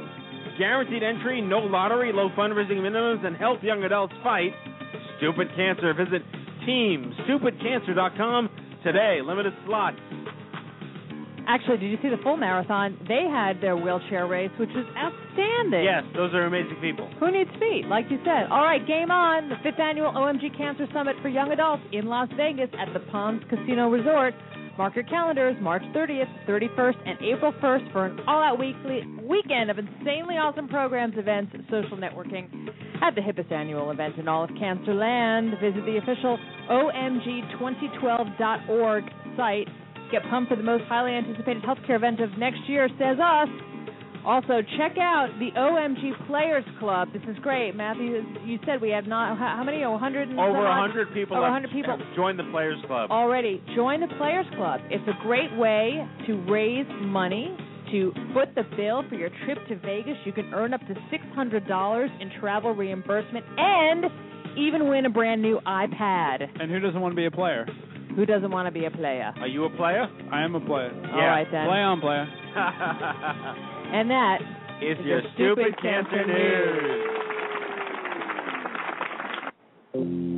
[0.57, 4.53] Guaranteed entry, no lottery, low fundraising minimums, and help young adults fight
[5.17, 5.93] stupid cancer.
[5.93, 6.21] Visit
[6.67, 8.49] teamstupidcancer.com
[8.83, 9.19] today.
[9.25, 9.97] Limited slots.
[11.47, 12.97] Actually, did you see the full marathon?
[13.07, 15.83] They had their wheelchair race, which was outstanding.
[15.83, 17.09] Yes, those are amazing people.
[17.19, 17.85] Who needs feet?
[17.87, 18.47] Like you said.
[18.49, 19.49] All right, game on.
[19.49, 23.43] The fifth annual OMG Cancer Summit for Young Adults in Las Vegas at the Palms
[23.49, 24.33] Casino Resort.
[24.77, 29.77] Mark your calendars, March 30th, 31st, and April 1st for an all-out weekly weekend of
[29.77, 32.49] insanely awesome programs, events, and social networking
[33.03, 35.51] at the hippest annual event in all of Cancer Land.
[35.61, 36.39] Visit the official
[36.71, 39.03] OMG2012.org
[39.37, 39.67] site.
[40.13, 43.49] Get pumped for the most highly anticipated healthcare event of next year, says us.
[44.23, 47.09] Also, check out the OMG Players Club.
[47.11, 48.21] This is great, Matthew.
[48.45, 49.83] You said we have not how how many?
[49.83, 52.77] Oh, 100 and Over some 100 people Over have 100 people have joined the Players
[52.85, 53.09] Club.
[53.09, 53.59] already.
[53.75, 54.81] Join the Players Club.
[54.91, 57.57] It's a great way to raise money
[57.91, 60.15] to foot the bill for your trip to Vegas.
[60.25, 64.05] You can earn up to $600 in travel reimbursement and
[64.59, 66.47] even win a brand new iPad.
[66.61, 67.65] And who doesn't want to be a player?
[68.15, 69.33] Who doesn't want to be a player?
[69.39, 70.07] Are you a player?
[70.31, 70.91] I am a player.
[71.11, 71.67] All right then.
[71.67, 72.27] Play on, player.
[73.93, 74.39] And that
[74.81, 77.05] is your your stupid cancer news.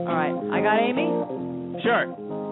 [0.02, 0.36] All right.
[0.52, 1.08] I got Amy?
[1.82, 2.06] Sure.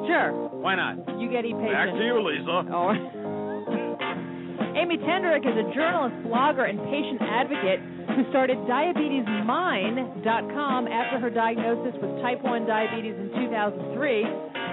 [0.08, 0.32] Sure.
[0.64, 0.96] Why not?
[1.20, 1.74] You get e-patient.
[1.76, 2.64] Back to you, Lisa.
[2.72, 2.96] Oh.
[4.80, 7.82] Amy Tenderich is a journalist, blogger, and patient advocate
[8.16, 14.24] who started diabetesmine.com after her diagnosis with type 1 diabetes in 2003.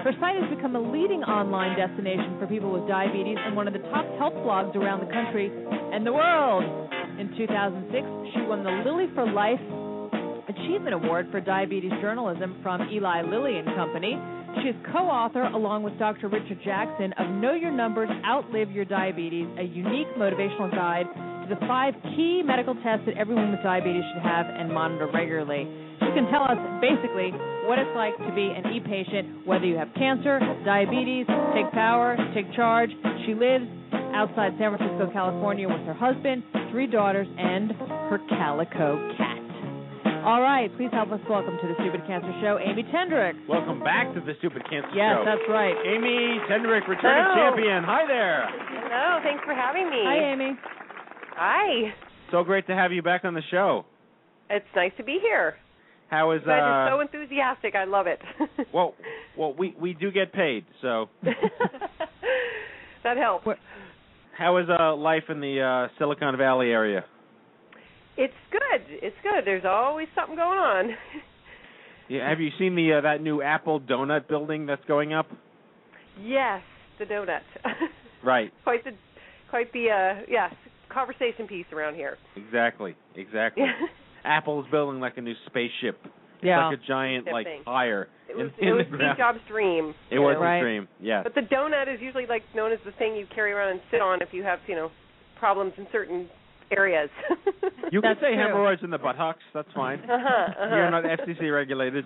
[0.03, 3.73] Her site has become a leading online destination for people with diabetes and one of
[3.73, 5.51] the top health blogs around the country
[5.93, 6.63] and the world.
[7.19, 7.93] In 2006,
[8.33, 9.61] she won the Lilly for Life
[10.49, 14.17] Achievement Award for Diabetes Journalism from Eli Lilly and Company.
[14.61, 16.27] She is co-author, along with Dr.
[16.27, 21.05] Richard Jackson, of Know Your Numbers, Outlive Your Diabetes, a unique motivational guide
[21.47, 25.69] to the five key medical tests that everyone with diabetes should have and monitor regularly.
[26.11, 27.31] She can tell us basically
[27.63, 31.23] what it's like to be an e-patient, whether you have cancer, diabetes,
[31.55, 32.91] take power, take charge.
[33.23, 33.63] She lives
[34.11, 37.71] outside San Francisco, California with her husband, three daughters, and
[38.11, 39.39] her calico cat.
[40.27, 43.39] All right, please help us welcome to the Stupid Cancer Show, Amy Tenderich.
[43.47, 45.23] Welcome back to the Stupid Cancer Yes, Show.
[45.23, 45.79] Yes, that's right.
[45.87, 47.55] Amy Tenderich, returning Hello.
[47.55, 47.87] champion.
[47.87, 48.51] Hi there.
[48.51, 50.03] Hello, thanks for having me.
[50.03, 50.59] Hi, Amy.
[51.39, 51.95] Hi.
[52.35, 53.85] So great to have you back on the show.
[54.49, 55.55] It's nice to be here.
[56.11, 56.91] How is You guys are uh?
[56.91, 57.73] so enthusiastic.
[57.73, 58.19] I love it.
[58.73, 58.95] well,
[59.37, 60.65] well, we we do get paid.
[60.81, 61.07] So
[63.03, 63.47] that helps.
[64.37, 67.05] how is uh life in the uh Silicon Valley area?
[68.17, 68.81] It's good.
[68.89, 69.45] It's good.
[69.45, 70.89] There's always something going on.
[72.09, 75.27] Yeah, have you seen the uh, that new Apple donut building that's going up?
[76.21, 76.61] yes,
[76.99, 77.39] the donut.
[78.21, 78.51] Right.
[78.65, 78.91] quite the
[79.49, 80.53] quite the uh yes,
[80.89, 82.17] conversation piece around here.
[82.35, 82.97] Exactly.
[83.15, 83.63] Exactly.
[84.23, 85.99] Apple's building like a new spaceship.
[86.03, 86.67] It's Yeah.
[86.67, 87.63] like a giant like thing.
[87.63, 88.07] fire.
[88.29, 89.17] It was in it was the Steve ground.
[89.17, 89.93] Jobs' dream.
[90.09, 90.51] It you was know.
[90.53, 90.87] his dream.
[90.99, 91.23] Yeah.
[91.23, 94.01] But the donut is usually like known as the thing you carry around and sit
[94.01, 94.89] on if you have, you know,
[95.37, 96.29] problems in certain
[96.71, 97.09] areas.
[97.91, 99.43] You can say hemorrhoids in the buttocks.
[99.53, 99.99] That's fine.
[99.99, 100.75] Uh-huh, uh-huh.
[100.75, 102.05] You're not FCC regulated.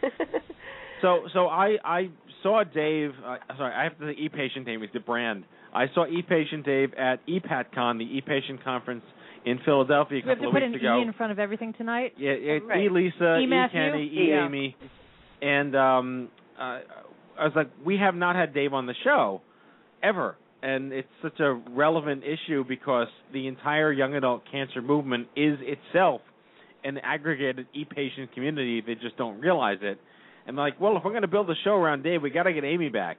[1.03, 2.09] So so I I
[2.43, 3.11] saw Dave.
[3.25, 5.45] Uh, sorry, I have to say e-patient Dave is the brand.
[5.75, 9.03] I saw e-patient Dave at E ePatCon, the e-patient conference
[9.47, 10.99] in Philadelphia a couple We have couple to of put weeks an ago.
[10.99, 12.13] E in front of everything tonight.
[12.19, 12.85] Yeah, it, Right.
[12.85, 13.81] E Lisa, E E Matthew?
[13.81, 14.45] Kenny, E Yeah.
[14.47, 14.77] Amy,
[15.41, 16.29] and um,
[16.59, 16.81] uh,
[17.39, 19.41] I was like, we have not had Dave on the show
[20.03, 25.59] ever, and it's such a relevant issue because the entire young adult cancer movement is
[25.63, 26.21] itself
[26.85, 28.81] an aggregated e-patient community.
[28.81, 29.99] They just don't realize it.
[30.47, 32.53] And like, well, if we're going to build a show around Dave, we got to
[32.53, 33.19] get Amy back.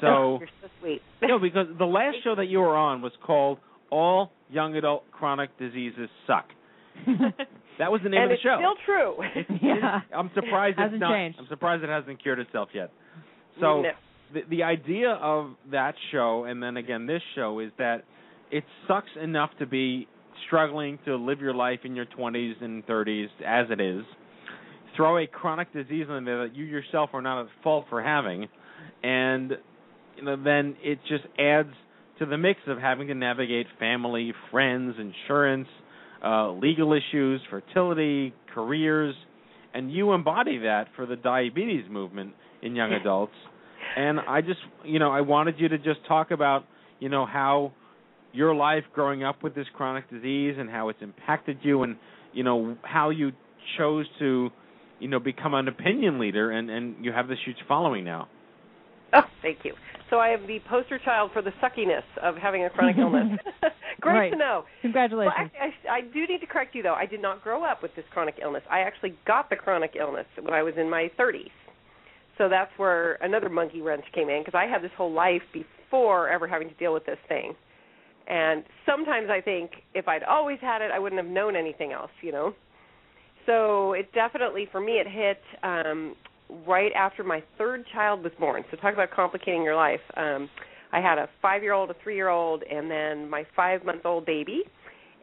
[0.00, 1.02] So, Oh, you're so sweet.
[1.22, 3.58] no, because the last show that you were on was called
[3.90, 6.46] "All Young Adult Chronic Diseases Suck."
[7.78, 8.58] that was the name and of the it's show.
[8.58, 9.58] still true.
[9.62, 10.00] yeah.
[10.16, 11.12] I'm surprised it's Hasn't not.
[11.14, 11.38] changed.
[11.38, 12.90] I'm surprised it hasn't cured itself yet.
[13.58, 13.90] So mm, No.
[14.34, 18.04] the the idea of that show and then again this show is that
[18.50, 20.08] it sucks enough to be
[20.46, 24.04] struggling to live your life in your 20s and 30s as it is.
[24.96, 28.48] Throw a chronic disease in there that you yourself are not at fault for having,
[29.04, 29.52] and
[30.16, 31.72] you know, then it just adds
[32.20, 35.66] to the mix of having to navigate family, friends, insurance,
[36.24, 39.14] uh, legal issues, fertility, careers,
[39.74, 43.32] and you embody that for the diabetes movement in young adults.
[43.96, 46.64] And I just, you know, I wanted you to just talk about,
[47.00, 47.72] you know, how
[48.32, 51.96] your life growing up with this chronic disease and how it's impacted you, and
[52.32, 53.32] you know how you
[53.78, 54.50] chose to,
[55.00, 58.28] you know, become an opinion leader, and and you have this huge following now.
[59.12, 59.74] Oh, thank you.
[60.10, 63.38] So I am the poster child for the suckiness of having a chronic illness.
[64.00, 64.30] Great Right.
[64.32, 64.64] to know.
[64.82, 65.34] Congratulations.
[65.36, 66.94] Well, actually, I, I do need to correct you though.
[66.94, 68.62] I did not grow up with this chronic illness.
[68.70, 71.50] I actually got the chronic illness when I was in my 30s.
[72.38, 76.28] So that's where another monkey wrench came in because I had this whole life before
[76.30, 77.54] ever having to deal with this thing.
[78.26, 82.10] And sometimes I think if I'd always had it, I wouldn't have known anything else,
[82.22, 82.54] you know.
[83.44, 86.14] So it definitely, for me, it hit um,
[86.66, 88.64] right after my third child was born.
[88.70, 90.00] So talk about complicating your life.
[90.16, 90.48] Um,
[90.92, 94.62] I had a five-year-old, a three-year-old, and then my five-month-old baby.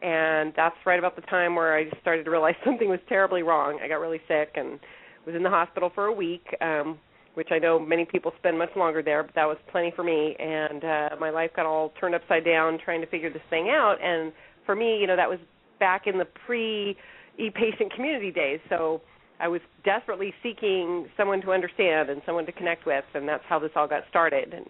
[0.02, 3.42] And that's right about the time where I just started to realize something was terribly
[3.42, 3.78] wrong.
[3.82, 4.78] I got really sick and
[5.26, 6.98] was in the hospital for a week, um,
[7.34, 10.36] which I know many people spend much longer there, but that was plenty for me.
[10.38, 13.96] And uh, my life got all turned upside down trying to figure this thing out.
[14.02, 14.32] And
[14.64, 15.38] for me, you know, that was
[15.78, 16.96] back in the pre
[17.38, 18.60] e-patient community days.
[18.68, 19.00] So
[19.40, 23.58] I was desperately seeking someone to understand and someone to connect with, and that's how
[23.58, 24.52] this all got started.
[24.52, 24.66] And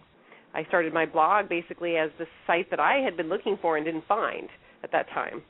[0.55, 3.87] I started my blog basically as the site that I had been looking for and
[3.87, 4.49] didn't find
[4.83, 5.43] at that time.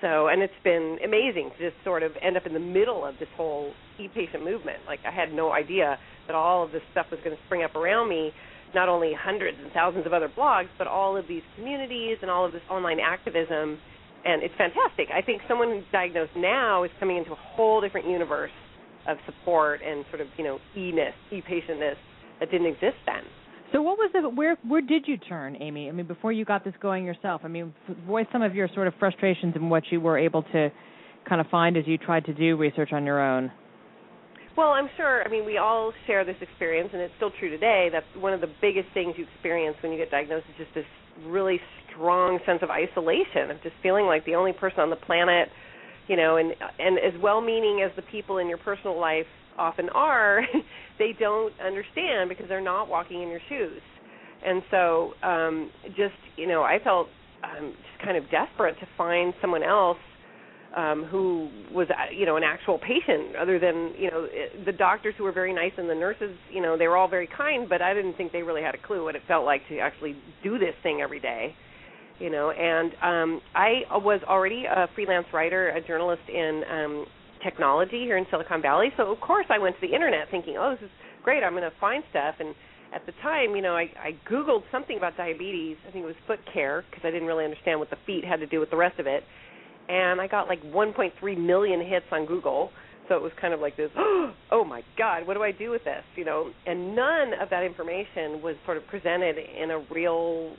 [0.00, 3.16] So, and it's been amazing to just sort of end up in the middle of
[3.18, 4.78] this whole e-patient movement.
[4.86, 7.74] Like I had no idea that all of this stuff was going to spring up
[7.74, 8.32] around me.
[8.74, 12.46] Not only hundreds and thousands of other blogs, but all of these communities and all
[12.46, 13.78] of this online activism
[14.24, 15.08] and it's fantastic.
[15.14, 18.50] I think someone who's diagnosed now is coming into a whole different universe
[19.08, 21.96] of support and sort of you know e-ness, e-patientness
[22.38, 23.22] that didn't exist then.
[23.72, 25.88] So what was the where where did you turn, Amy?
[25.88, 27.42] I mean, before you got this going yourself.
[27.44, 27.72] I mean,
[28.06, 30.70] voice some of your sort of frustrations and what you were able to
[31.28, 33.52] kind of find as you tried to do research on your own.
[34.56, 35.22] Well, I'm sure.
[35.24, 37.88] I mean, we all share this experience, and it's still true today.
[37.92, 40.84] That one of the biggest things you experience when you get diagnosed is just this
[41.26, 41.60] really
[42.00, 45.48] strong sense of isolation, of just feeling like the only person on the planet,
[46.08, 49.26] you know, and and as well-meaning as the people in your personal life
[49.58, 50.40] often are,
[50.98, 53.82] they don't understand because they're not walking in your shoes.
[54.44, 57.08] And so, um, just you know, I felt
[57.44, 59.98] um, just kind of desperate to find someone else
[60.74, 64.26] um, who was uh, you know an actual patient other than you know
[64.64, 67.28] the doctors who were very nice and the nurses you know they were all very
[67.36, 69.78] kind but I didn't think they really had a clue what it felt like to
[69.78, 71.56] actually do this thing every day
[72.20, 77.06] you know and um I was already a freelance writer a journalist in um
[77.42, 80.76] technology here in Silicon Valley so of course I went to the internet thinking oh
[80.78, 80.92] this is
[81.24, 82.54] great I'm going to find stuff and
[82.92, 85.76] at the time, you know, I, I Googled something about diabetes.
[85.86, 88.40] I think it was foot care because I didn't really understand what the feet had
[88.40, 89.22] to do with the rest of it
[89.90, 92.70] and I got like 1.3 million hits on Google.
[93.08, 95.82] So it was kind of like this, oh my God, what do I do with
[95.84, 96.04] this?
[96.14, 100.54] You know, and none of that information was sort of presented in a real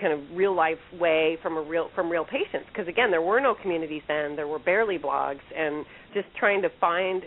[0.00, 2.66] kind of real life way from a real from real patients.
[2.68, 4.36] Because again there were no communities then.
[4.36, 7.22] There were barely blogs and just trying to find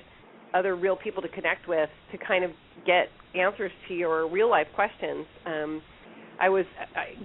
[0.53, 2.51] other real people to connect with to kind of
[2.86, 5.25] get answers to your real life questions.
[5.45, 5.82] Um
[6.39, 6.65] I was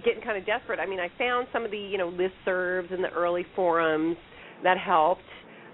[0.03, 0.79] getting kind of desperate.
[0.79, 4.17] I mean, I found some of the you know listservs and the early forums
[4.63, 5.21] that helped,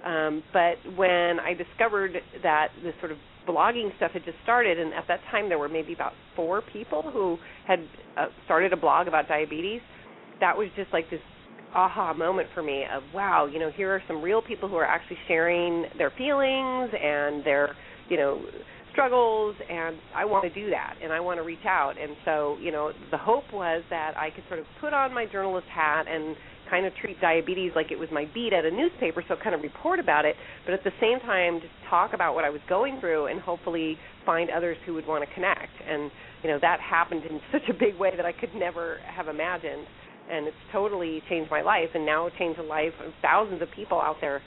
[0.05, 2.11] um, but when I discovered
[2.43, 5.69] that this sort of blogging stuff had just started, and at that time there were
[5.69, 7.79] maybe about four people who had
[8.17, 9.81] uh, started a blog about diabetes,
[10.39, 11.21] that was just like this
[11.73, 14.85] aha moment for me of wow, you know, here are some real people who are
[14.85, 17.75] actually sharing their feelings and their
[18.09, 18.43] you know
[18.91, 21.93] struggles and I want to do that and I want to reach out.
[22.01, 25.25] And so you know the hope was that I could sort of put on my
[25.25, 26.35] journalist hat and
[26.71, 29.61] kind of treat diabetes like it was my beat at a newspaper so kind of
[29.61, 32.99] report about it but at the same time just talk about what I was going
[32.99, 36.09] through and hopefully find others who would want to connect and
[36.41, 39.85] you know that happened in such a big way that I could never have imagined
[40.31, 43.99] and it's totally changed my life, and now changed the life of thousands of people
[43.99, 44.41] out there.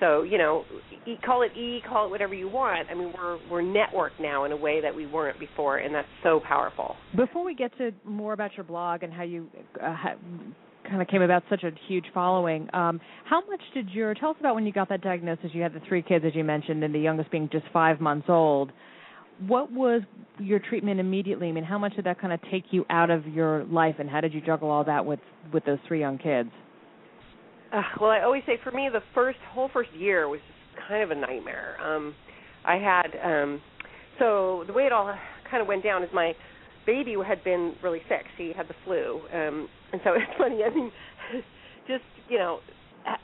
[0.00, 0.64] So you know,
[1.06, 2.88] e- call it E, call it whatever you want.
[2.90, 6.08] I mean, we're we're networked now in a way that we weren't before, and that's
[6.22, 6.94] so powerful.
[7.16, 9.48] Before we get to more about your blog and how you
[9.82, 9.94] uh,
[10.88, 14.36] kind of came about such a huge following, um, how much did your tell us
[14.40, 15.50] about when you got that diagnosis?
[15.52, 18.26] You had the three kids, as you mentioned, and the youngest being just five months
[18.28, 18.72] old.
[19.46, 20.02] What was
[20.38, 21.48] your treatment immediately?
[21.48, 24.10] I mean, how much did that kind of take you out of your life, and
[24.10, 25.20] how did you juggle all that with
[25.52, 26.50] with those three young kids?
[27.72, 31.02] Uh, well, I always say for me, the first whole first year was just kind
[31.02, 31.76] of a nightmare.
[31.84, 32.14] Um,
[32.64, 33.60] I had um,
[34.18, 35.14] so the way it all
[35.50, 36.32] kind of went down is my
[36.86, 38.24] baby had been really sick.
[38.36, 40.62] She had the flu, um, and so it's funny.
[40.64, 40.90] I mean,
[41.88, 42.60] just you know,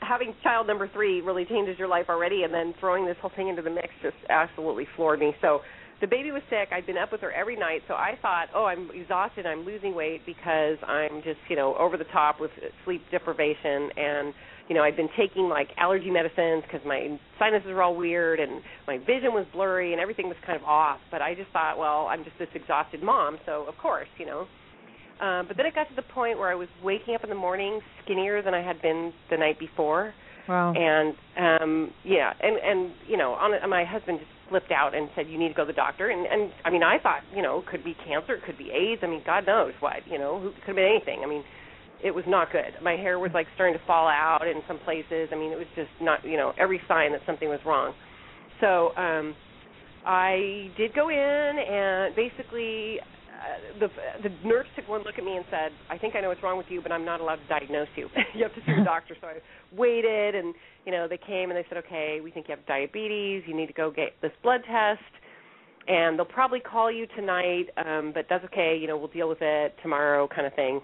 [0.01, 3.49] having child number three really changes your life already, and then throwing this whole thing
[3.49, 5.35] into the mix just absolutely floored me.
[5.41, 5.61] So
[6.01, 6.69] the baby was sick.
[6.73, 9.47] I'd been up with her every night, so I thought, oh, I'm exhausted.
[9.47, 12.51] I'm losing weight because I'm just, you know, over the top with
[12.85, 14.35] sleep deprivation, and
[14.69, 18.63] you know, I'd been taking like allergy medicines because my sinuses were all weird and
[18.87, 20.99] my vision was blurry and everything was kind of off.
[21.11, 24.47] But I just thought, well, I'm just this exhausted mom, so of course, you know.
[25.21, 27.37] Um, but then it got to the point where I was waking up in the
[27.37, 30.13] morning skinnier than I had been the night before.
[30.49, 30.75] Wow.
[30.75, 35.27] And um yeah, and and you know, on my husband just flipped out and said
[35.29, 37.61] you need to go to the doctor and and I mean, I thought, you know,
[37.61, 40.41] it could be cancer, it could be AIDS, I mean, god knows what, you know,
[40.41, 41.23] who could have been anything.
[41.25, 41.45] I mean,
[42.03, 42.77] it was not good.
[42.83, 45.31] My hair was like starting to fall out in some places.
[45.33, 47.95] I mean, it was just not, you know, every sign that something was wrong.
[48.61, 49.35] So, um
[50.07, 52.99] I did go in and basically
[53.35, 53.89] uh, the
[54.23, 56.57] the nurse took one look at me and said, "I think I know what's wrong
[56.57, 58.09] with you, but I'm not allowed to diagnose you.
[58.35, 59.35] you have to see a doctor." So I
[59.77, 60.55] waited, and
[60.87, 63.43] you know they came and they said, "Okay, we think you have diabetes.
[63.47, 65.03] You need to go get this blood test,
[65.89, 68.77] and they'll probably call you tonight, um, but that's okay.
[68.81, 70.81] You know, we'll deal with it tomorrow, kind of thing."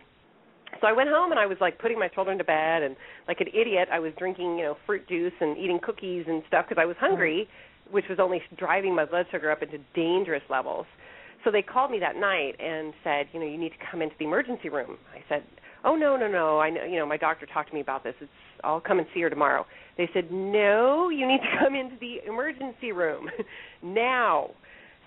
[0.80, 2.96] So I went home and I was like putting my children to bed, and
[3.28, 6.66] like an idiot, I was drinking you know fruit juice and eating cookies and stuff
[6.68, 7.48] because I was hungry,
[7.90, 10.86] which was only driving my blood sugar up into dangerous levels.
[11.44, 14.14] So they called me that night and said, you know, you need to come into
[14.18, 14.98] the emergency room.
[15.14, 15.42] I said,
[15.84, 16.60] oh no, no, no.
[16.60, 18.14] I know, you know, my doctor talked to me about this.
[18.20, 18.30] It's,
[18.62, 19.64] I'll come and see her tomorrow.
[19.96, 23.28] They said, no, you need to come into the emergency room
[23.82, 24.50] now.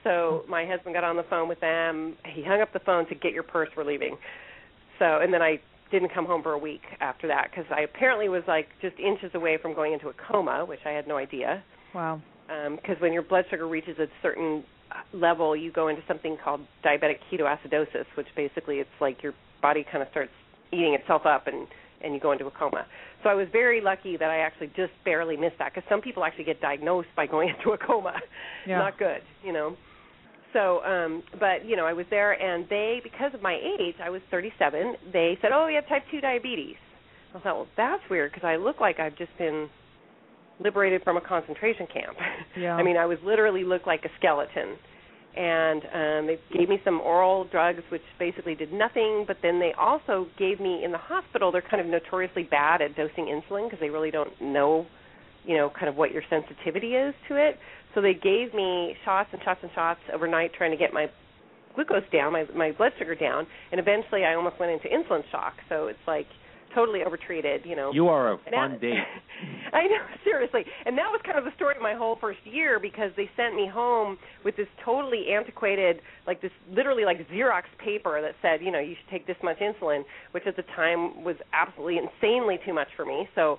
[0.04, 2.16] So my husband got on the phone with them.
[2.34, 3.70] He hung up the phone to get your purse.
[3.78, 4.18] We're leaving.
[5.00, 5.60] So and then I
[5.92, 9.32] didn't come home for a week after that because I apparently was like just inches
[9.34, 11.64] away from going into a coma, which I had no idea.
[11.94, 12.22] Wow.
[12.50, 14.64] Um, because when your blood sugar reaches a certain
[15.14, 20.02] level, you go into something called diabetic ketoacidosis, which basically it's like your body kind
[20.02, 20.32] of starts
[20.72, 21.68] eating itself up and
[22.04, 22.86] and you go into a coma.
[23.24, 26.26] So I was very lucky that I actually just barely missed that because some people
[26.26, 28.20] actually get diagnosed by going into a coma.
[28.68, 28.80] Yeah.
[28.80, 29.78] Not good, you know.
[30.52, 34.10] So, um, but you know, I was there, and they, because of my age, I
[34.10, 34.96] was 37.
[35.12, 36.76] They said, "Oh, you have type 2 diabetes."
[37.34, 39.70] I thought, well, that's weird because I look like I've just been
[40.60, 42.18] liberated from a concentration camp.
[42.56, 42.76] Yeah.
[42.76, 44.78] I mean, I was literally looked like a skeleton.
[45.36, 49.74] And um they gave me some oral drugs which basically did nothing, but then they
[49.74, 53.80] also gave me in the hospital they're kind of notoriously bad at dosing insulin because
[53.80, 54.86] they really don't know,
[55.46, 57.58] you know, kind of what your sensitivity is to it.
[57.96, 61.08] So they gave me shots and shots and shots overnight trying to get my
[61.74, 65.54] glucose down, my my blood sugar down, and eventually I almost went into insulin shock.
[65.70, 66.28] So it's like
[66.76, 67.92] totally overtreated, you know.
[67.94, 68.98] You are a And that- fun date.
[69.74, 70.64] I know, seriously.
[70.86, 73.56] And that was kind of the story of my whole first year because they sent
[73.56, 78.72] me home with this totally antiquated, like this literally like Xerox paper that said, you
[78.72, 82.74] know, you should take this much insulin, which at the time was absolutely insanely too
[82.74, 83.28] much for me.
[83.36, 83.58] So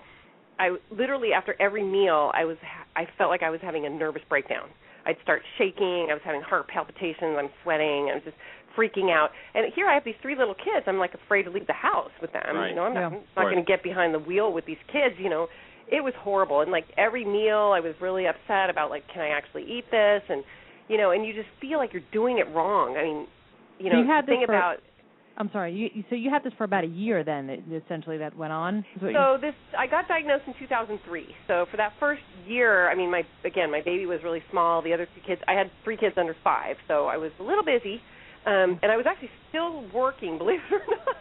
[0.58, 2.56] I literally after every meal, I was
[2.94, 4.68] I felt like I was having a nervous breakdown.
[5.06, 8.36] I'd start shaking, I was having heart palpitations, I'm sweating, I was just
[8.76, 9.30] freaking out.
[9.54, 10.84] And here I have these three little kids.
[10.86, 12.42] I'm like afraid to leave the house with them.
[12.56, 12.70] Right.
[12.70, 13.06] You know, I'm not, Yeah.
[13.06, 15.14] I'm not going to get behind the wheel with these kids.
[15.18, 15.48] You know,
[15.90, 16.60] it was horrible.
[16.60, 20.22] And like every meal, I was really upset about like, can I actually eat this?
[20.28, 20.42] And
[20.88, 22.96] you know, and you just feel like you're doing it wrong.
[22.96, 23.26] I mean,
[23.78, 24.76] you know, you had the thing for- about
[25.36, 25.72] I'm sorry.
[25.72, 27.50] You, you- so you had this for about a year then,
[27.84, 28.84] essentially that went on.
[28.94, 31.34] Is what you- So this, I got diagnosed in 2003.
[31.48, 34.80] So for that first year, I mean, my again, my baby was really small.
[34.80, 37.64] The other two kids, I had three kids under five, so I was a little
[37.64, 38.00] busy,
[38.46, 41.16] um, and I was actually still working, believe it or not.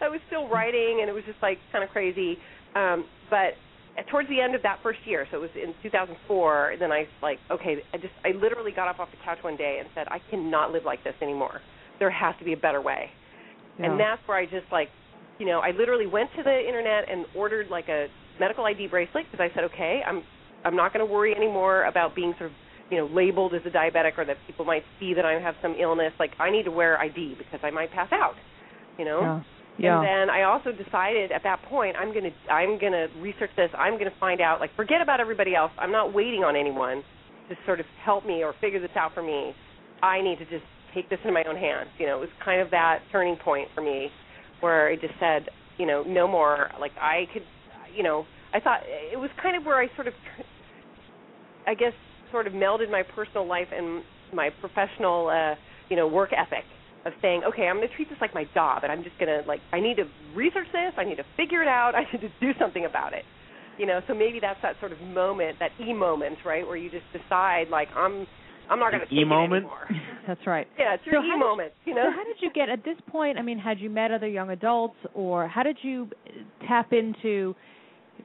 [0.00, 2.36] I was still writing, and it was just like kind of crazy.
[2.74, 3.56] Um, but
[4.10, 6.76] towards the end of that first year, so it was in 2004.
[6.78, 9.78] Then I like, okay, I just, I literally got up off the couch one day
[9.80, 11.60] and said, I cannot live like this anymore.
[11.98, 13.10] There has to be a better way.
[13.78, 14.88] And that's where I just like,
[15.38, 18.06] you know, I literally went to the internet and ordered like a
[18.40, 20.22] medical ID bracelet because I said, okay, I'm
[20.64, 22.56] I'm not going to worry anymore about being sort of,
[22.90, 25.74] you know, labeled as a diabetic or that people might see that I have some
[25.80, 26.12] illness.
[26.18, 28.34] Like I need to wear ID because I might pass out,
[28.98, 29.20] you know.
[29.20, 29.42] Yeah.
[29.78, 29.98] Yeah.
[29.98, 33.68] And then I also decided at that point I'm gonna I'm gonna research this.
[33.76, 35.72] I'm gonna find out like forget about everybody else.
[35.78, 37.02] I'm not waiting on anyone
[37.50, 39.52] to sort of help me or figure this out for me.
[40.02, 40.64] I need to just
[40.94, 41.90] take this into my own hands.
[41.98, 44.08] You know, it was kind of that turning point for me
[44.60, 46.70] where I just said, you know, no more.
[46.80, 47.42] Like I could,
[47.94, 48.24] you know,
[48.54, 50.14] I thought it was kind of where I sort of,
[51.66, 51.92] I guess,
[52.36, 54.02] sort of melded my personal life and
[54.34, 55.54] my professional, uh,
[55.88, 56.64] you know, work ethic
[57.06, 59.32] of saying, okay, I'm going to treat this like my job, and I'm just going
[59.32, 62.20] to like, I need to research this, I need to figure it out, I need
[62.20, 63.24] to do something about it.
[63.78, 66.90] You know, so maybe that's that sort of moment, that e moment, right, where you
[66.90, 68.26] just decide, like, I'm,
[68.68, 69.64] I'm not going to take E it moment.
[69.64, 69.86] anymore.
[70.26, 70.66] That's right.
[70.76, 71.72] Yeah, it's your how e did- moment.
[71.86, 72.06] You know.
[72.10, 73.38] So how did you get at this point?
[73.38, 76.10] I mean, had you met other young adults, or how did you
[76.66, 77.54] tap into?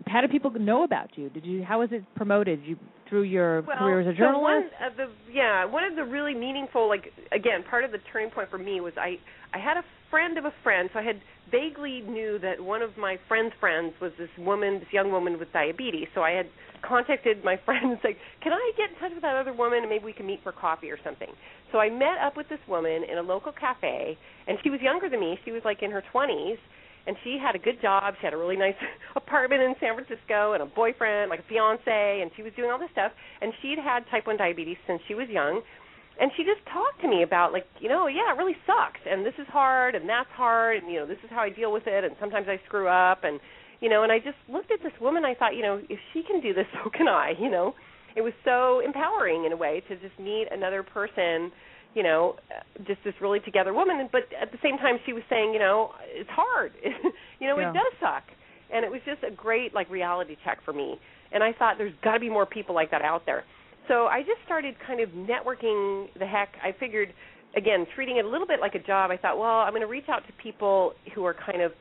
[0.08, 1.30] How did people know about you?
[1.30, 1.64] Did you?
[1.64, 2.62] How was it promoted?
[2.66, 2.78] You
[3.12, 4.72] through your well, career as a journalist?
[4.80, 8.00] So one of the yeah, one of the really meaningful like again, part of the
[8.12, 9.20] turning point for me was I
[9.54, 11.22] I had a friend of a friend, so I had
[11.52, 15.52] vaguely knew that one of my friend's friends was this woman, this young woman with
[15.52, 16.08] diabetes.
[16.16, 16.48] So I had
[16.82, 19.90] contacted my friend and said, "Can I get in touch with that other woman and
[19.90, 21.30] maybe we can meet for coffee or something?"
[21.72, 25.10] So I met up with this woman in a local cafe, and she was younger
[25.10, 25.40] than me.
[25.44, 26.58] She was like in her 20s,
[27.08, 28.14] and she had a good job.
[28.20, 28.78] She had a really nice
[29.16, 32.80] apartment in San Francisco and a boyfriend, like a fiance, and she was doing all
[32.80, 33.12] this stuff.
[33.42, 35.62] And she'd had type 1 diabetes since she was young.
[36.20, 39.26] And she just talked to me about like, you know, yeah, it really sucks and
[39.26, 41.88] this is hard and that's hard and you know, this is how I deal with
[41.88, 43.40] it and sometimes I screw up and
[43.80, 46.22] you know, and I just looked at this woman I thought, you know, if she
[46.22, 47.74] can do this, so can I, you know.
[48.14, 51.50] It was so empowering in a way to just meet another person
[51.94, 52.36] you know,
[52.88, 54.08] just this really together woman.
[54.12, 56.72] But at the same time, she was saying, you know, it's hard.
[57.40, 57.72] you know, Yeah.
[57.72, 58.24] it does suck.
[58.74, 61.00] And it was just a great like reality check for me.
[61.34, 63.44] And I thought there's got to be more people like that out there.
[63.88, 66.54] So I just started kind of networking the heck.
[66.64, 67.14] I figured,
[67.58, 69.12] again, treating it a little bit like a job.
[69.12, 71.74] I thought, well, I'm going to reach out to people who are kind of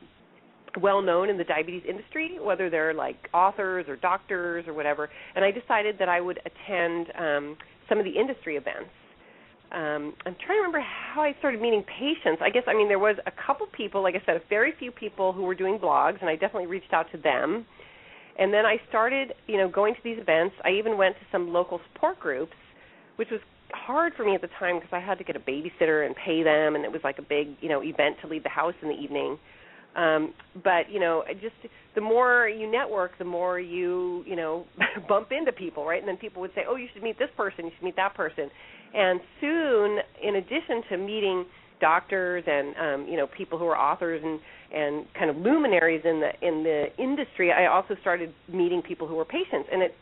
[0.81, 5.09] well known in the diabetes industry, whether they're like authors or doctors or whatever.
[5.35, 7.57] And I decided that I would attend um,
[7.89, 8.89] some of the industry events.
[9.71, 12.41] Um, I'm trying to remember how I started meeting patients.
[12.41, 14.91] I guess I mean there was a couple people, like I said, a very few
[14.91, 17.65] people who were doing blogs, and I definitely reached out to them.
[18.37, 20.55] And then I started, you know, going to these events.
[20.65, 22.55] I even went to some local support groups,
[23.15, 23.39] which was
[23.73, 26.43] hard for me at the time because I had to get a babysitter and pay
[26.43, 28.89] them, and it was like a big, you know, event to leave the house in
[28.89, 29.37] the evening.
[29.95, 30.33] Um,
[30.63, 31.55] but you know, just
[31.95, 34.65] the more you network, the more you you know
[35.09, 35.99] bump into people, right?
[35.99, 37.65] And then people would say, "Oh, you should meet this person.
[37.65, 38.49] You should meet that person."
[38.93, 41.45] And soon, in addition to meeting
[41.79, 44.39] doctors and um, you know people who are authors and
[44.73, 49.15] and kind of luminaries in the in the industry, I also started meeting people who
[49.15, 49.95] were patients, and it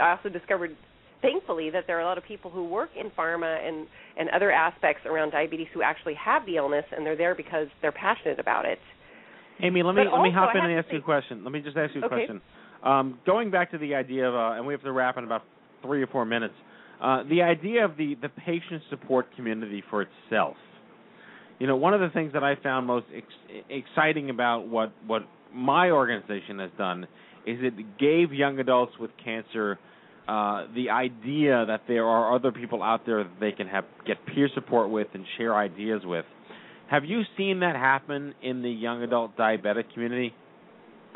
[0.00, 0.76] I also discovered,
[1.22, 3.86] thankfully, that there are a lot of people who work in pharma and
[4.18, 7.92] and other aspects around diabetes who actually have the illness, and they're there because they're
[7.92, 8.80] passionate about it.
[9.60, 11.42] Amy, let me But let me hop in and ask you a question.
[11.42, 12.26] Let me just ask you a Okay.
[12.26, 12.40] question.
[12.82, 15.42] Um, going back to the idea of, uh, and we have to wrap in about
[15.82, 16.54] three or four minutes.
[17.00, 20.56] Uh, the idea of the the patient support community for itself.
[21.58, 25.26] You know, one of the things that I found most ex- exciting about what what
[25.52, 27.06] my organization has done
[27.46, 29.78] is it gave young adults with cancer
[30.28, 34.16] uh, the idea that there are other people out there that they can have get
[34.26, 36.24] peer support with and share ideas with.
[36.88, 40.32] Have you seen that happen in the young adult diabetic community?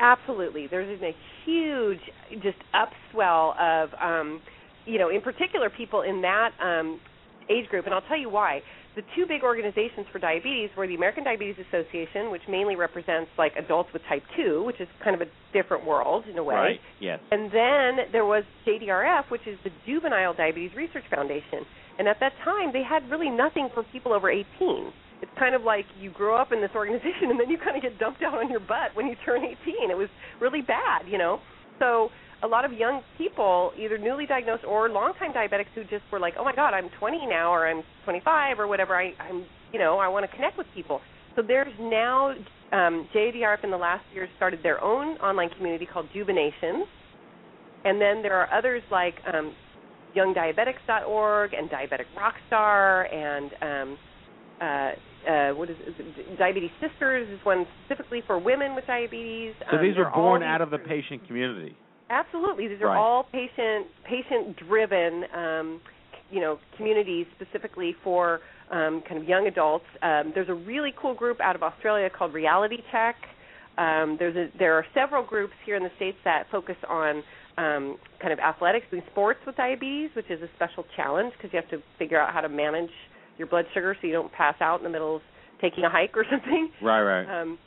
[0.01, 0.67] Absolutely.
[0.67, 2.01] There's been a huge
[2.43, 4.41] just upswell of um
[4.87, 7.01] you know, in particular people in that um
[7.49, 8.61] age group and I'll tell you why.
[8.97, 13.53] The two big organizations for diabetes were the American Diabetes Association, which mainly represents like
[13.57, 16.57] adults with type 2, which is kind of a different world in a way.
[16.57, 16.81] Right.
[16.99, 17.21] Yes.
[17.31, 21.63] And then there was JDRF, which is the Juvenile Diabetes Research Foundation.
[22.01, 24.45] And at that time, they had really nothing for people over 18.
[25.23, 27.83] It's kind of like you grow up in this organization and then you kind of
[27.83, 29.91] get dumped out on your butt when you turn 18.
[29.91, 30.09] It was
[30.41, 31.41] really bad, you know.
[31.79, 32.09] So
[32.43, 36.35] a lot of young people, either newly diagnosed or longtime diabetics, who just were like,
[36.39, 38.97] "Oh my God, I'm 20 now, or I'm 25, or whatever.
[38.97, 41.01] I, I'm, you know, I want to connect with people."
[41.37, 42.31] So there's now
[42.73, 46.87] um, JDRF in the last year started their own online community called Juvenations,
[47.85, 49.55] and then there are others like um,
[50.17, 53.99] YoungDiabetics.org and Diabetic Rockstar and um,
[54.61, 54.91] uh,
[55.29, 56.39] uh, what is, is it?
[56.39, 59.55] Diabetes Sisters is one specifically for women with diabetes.
[59.71, 61.77] So Um, these they're born out of the patient community.
[62.11, 62.99] Absolutely, these are Right.
[62.99, 65.81] all patient patient driven, um,
[66.31, 68.41] you know, communities specifically for
[68.71, 69.85] um, kind of young adults.
[70.03, 73.17] Um, there's a really cool group out of Australia called Reality Check.
[73.79, 77.23] Um, there's a, there are several groups here in the states that focus on
[77.59, 81.61] um, kind of athletics and sports with diabetes, which is a special challenge because you
[81.61, 82.91] have to figure out how to manage
[83.41, 85.23] your blood sugar so you don't pass out in the middle of
[85.61, 86.71] taking a hike or something.
[86.83, 87.41] Right, right.
[87.43, 87.59] Um,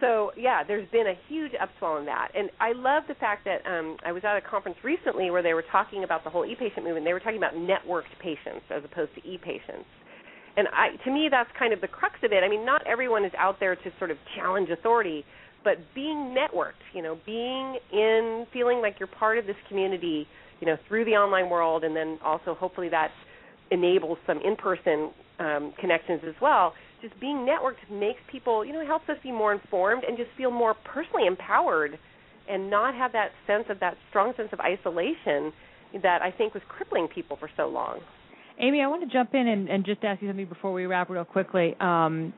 [0.00, 3.66] so yeah, there's been a huge upswell in that, and I love the fact that
[3.68, 6.84] um, I was at a conference recently where they were talking about the whole e-patient
[6.84, 7.04] movement.
[7.04, 9.90] They were talking about networked patients as opposed to e-patients,
[10.56, 12.42] and I, to me, that's kind of the crux of it.
[12.44, 15.24] I mean, not everyone is out there to sort of challenge authority,
[15.64, 20.26] but being networked, you know, being in, feeling like you're part of this community,
[20.60, 23.10] you know, through the online world, and then also hopefully that
[23.70, 26.74] enables some in-person um, connections as well.
[27.00, 30.50] Just being networked makes people, you know, helps us be more informed and just feel
[30.50, 31.98] more personally empowered,
[32.48, 35.52] and not have that sense of that strong sense of isolation
[36.02, 38.00] that I think was crippling people for so long.
[38.60, 41.10] Amy, I want to jump in and, and just ask you something before we wrap
[41.10, 41.76] real quickly.
[41.78, 42.32] Um,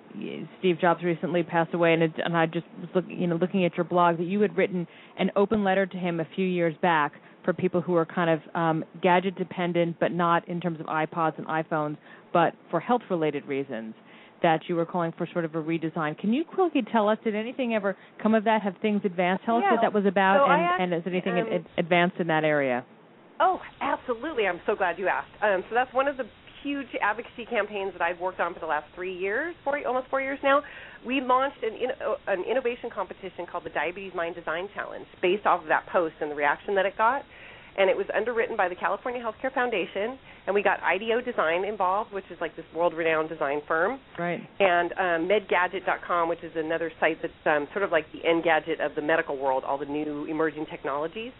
[0.58, 3.64] Steve Jobs recently passed away, and, it, and I just was look, you know looking
[3.64, 4.86] at your blog that you had written
[5.18, 7.12] an open letter to him a few years back
[7.44, 11.38] for people who are kind of um, gadget dependent, but not in terms of iPods
[11.38, 11.96] and iPhones,
[12.32, 13.94] but for health related reasons.
[14.42, 16.16] That you were calling for sort of a redesign.
[16.18, 18.62] Can you quickly tell us, did anything ever come of that?
[18.62, 19.44] Have things advanced?
[19.44, 22.26] Tell us what that was about, So and, asked, and has anything um, advanced in
[22.28, 22.82] that area?
[23.38, 24.46] Oh, absolutely.
[24.46, 25.28] I'm so glad you asked.
[25.42, 26.24] Um, so that's one of the
[26.62, 30.20] huge advocacy campaigns that I've worked on for the last three years, four, almost four
[30.20, 30.62] years now.
[31.06, 31.72] We launched an,
[32.26, 36.30] an innovation competition called the Diabetes Mine Design Challenge based off of that post and
[36.30, 37.22] the reaction that it got.
[37.78, 42.12] And it was underwritten by the California Healthcare Foundation, and we got IDEO Design involved,
[42.12, 44.40] which is like this world-renowned design firm Right.
[44.58, 48.94] and um, medgadget.com, which is another site that's um, sort of like the Engadget of
[48.96, 51.32] the medical world, all the new emerging technologies.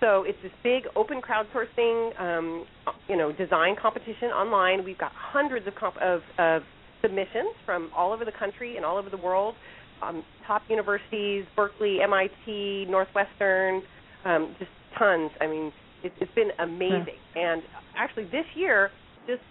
[0.00, 2.64] So it's this big open crowdsourcing, um,
[3.06, 4.82] you know, design competition online.
[4.82, 6.62] We've got hundreds of, comp- of, of
[7.02, 9.54] submissions from all over the country and all over the world.
[10.02, 13.82] Um, top universities, Berkeley, MIT, Northwestern,
[14.24, 15.30] um, just tons.
[15.38, 15.70] I mean,
[16.02, 17.20] it, it's been amazing.
[17.34, 17.62] And
[17.94, 18.90] actually, this year,
[19.26, 19.42] just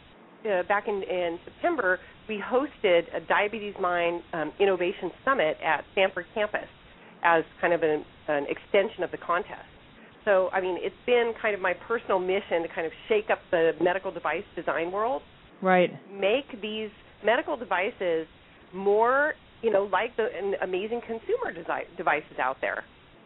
[0.50, 6.26] uh, back in, in September, we hosted a Diabetes Mine um, Innovation Summit at Stanford
[6.34, 6.68] campus
[7.24, 9.68] as kind of an, an extension of the contest.
[10.30, 13.40] So, I mean, it's been kind of my personal mission to kind of shake up
[13.50, 15.24] the medical device design world,
[15.60, 15.90] Right.
[16.14, 16.92] make these
[17.26, 18.28] medical devices
[18.72, 20.28] more, you know, like the
[20.62, 22.84] amazing consumer desi- devices out there,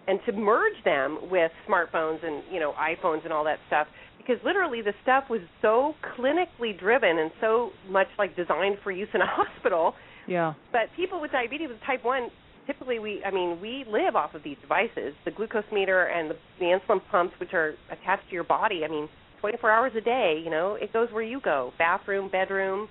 [0.08, 3.88] and to merge them with smartphones and you know iPhones and all that stuff.
[4.18, 9.10] Because literally, the stuff was so clinically driven and so much like designed for use
[9.14, 9.94] in a hospital.
[10.26, 10.54] Yeah.
[10.72, 12.30] But people with diabetes with type one,
[12.66, 16.36] typically we, I mean, we live off of these devices, the glucose meter and the,
[16.60, 18.84] the insulin pumps, which are attached to your body.
[18.86, 19.10] I mean,
[19.42, 20.42] 24 hours a day.
[20.44, 22.88] You know, it goes where you go, bathroom, bedroom.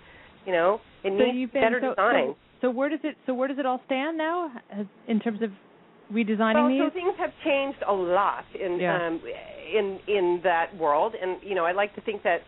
[0.46, 2.34] You know, it so needs been better so, design.
[2.60, 4.52] So, so where does it so where does it all stand now
[5.08, 5.50] in terms of
[6.12, 6.80] redesigning well, these?
[6.84, 9.06] so things have changed a lot in Yeah.
[9.06, 9.20] um,
[9.72, 12.42] in in that world, and you know, I like to think that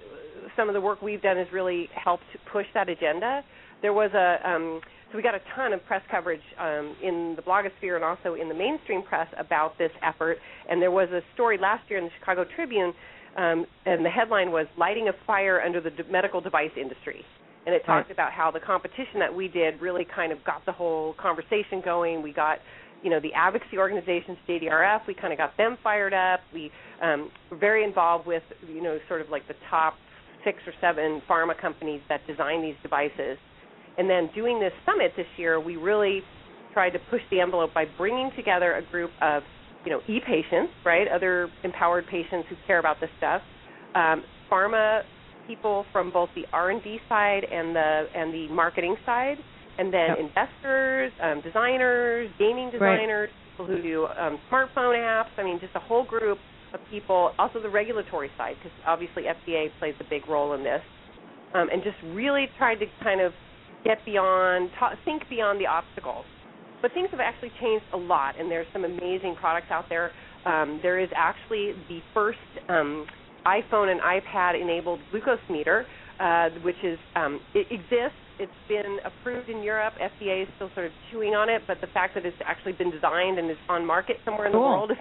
[0.57, 3.43] some of the work we've done has really helped push that agenda.
[3.81, 4.81] There was a um,
[5.15, 8.49] so we got a ton of press coverage um, in the blogosphere and also in
[8.49, 10.39] the mainstream press about this effort.
[10.69, 12.93] And there was a story last year in the Chicago Tribune,
[13.37, 17.25] um, and the headline was "Lighting a Fire Under the D- Medical Device Industry."
[17.65, 20.73] And it talked about how the competition that we did really kind of got the
[20.73, 22.21] whole conversation going.
[22.21, 22.59] We got
[23.05, 27.31] you know the advocacy organizations JDRF we kind of got them fired up we um
[27.51, 29.95] were very involved with you know sort of like the top
[30.43, 33.37] six or seven pharma companies that design these devices
[33.97, 36.23] and then doing this summit this year we really
[36.73, 39.43] tried to push the envelope by bringing together a group of
[39.85, 43.43] you know e-patients right other empowered patients who care about this stuff
[43.95, 45.03] um, pharma
[45.47, 49.37] people from both the R&D side and the and the marketing side
[49.79, 50.19] and then Yep.
[50.19, 55.31] investors, um, designers, gaming designers, people who do um, smartphone apps.
[55.37, 56.39] I mean, just a whole group
[56.73, 57.33] of people.
[57.39, 60.83] Also, the regulatory side, because obviously FDA plays a big role in this,
[61.55, 63.33] um, and just really tried to kind of
[63.85, 66.25] get beyond, ta- think beyond the obstacles.
[66.83, 70.13] But things have actually changed a lot, and there's some amazing products out there.
[70.45, 73.07] Um, there is actually the first um,
[73.47, 75.87] iPhone and iPad enabled glucose meter,
[76.21, 78.19] uh, which is um, it exists.
[78.39, 79.95] It's been approved in Europe.
[80.01, 82.91] FDA is still sort of chewing on it, but the fact that it's actually been
[82.91, 84.97] designed and is on market somewhere in the world is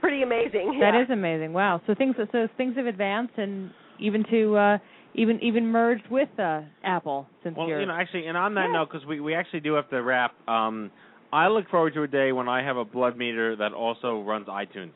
[0.00, 0.78] pretty amazing.
[0.80, 1.02] That yeah.
[1.02, 1.52] is amazing.
[1.52, 1.80] Wow.
[1.86, 4.78] So things so things have advanced and even to uh
[5.18, 8.70] even even merged with uh Apple since Well, you're you know, actually, and on that
[8.72, 10.32] note, because we we actually do have to wrap.
[10.48, 10.90] Um,
[11.32, 14.46] I look forward to a day when I have a blood meter that also runs
[14.46, 14.92] iTunes.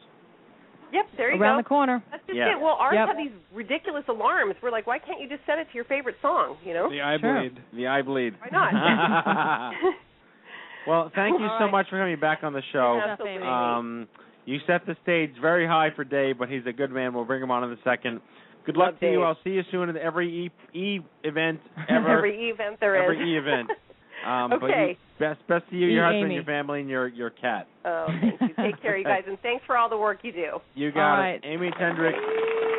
[0.93, 1.45] Yep, there you around go.
[1.45, 2.05] Around the corner.
[2.11, 2.53] That's just Yeah.
[2.53, 2.61] it.
[2.61, 3.09] Well, ours Yep.
[3.09, 4.55] have these ridiculous alarms.
[4.63, 6.57] We're like, why can't you just set it to your favorite song?
[6.65, 6.91] You know?
[6.91, 7.41] The eye Sure.
[7.41, 7.61] bleed.
[7.73, 8.35] The eye bleed.
[8.41, 9.75] Why not?
[10.87, 11.71] well, thank you All so right.
[11.73, 13.01] much for coming back on the show.
[13.03, 13.47] Absolutely.
[13.49, 14.07] Um,
[14.45, 17.15] you set the stage very high for Dave, but he's a good man.
[17.15, 18.21] We'll bring him on in a second.
[18.65, 19.23] Good luck to you.
[19.23, 22.19] I'll see you soon at every E, e event ever.
[22.19, 23.03] Every event there is.
[23.03, 23.71] Every E event.
[24.25, 24.91] Um, But Okay.
[24.91, 26.15] you, best best to you, your E.
[26.15, 27.67] husband, your family, and your your cat.
[27.85, 28.55] Oh, thank you.
[28.57, 30.61] Take care, you guys, and thanks for all the work you do.
[30.77, 31.27] You got All it.
[31.27, 31.41] right.
[31.43, 32.15] Amy Tenderich,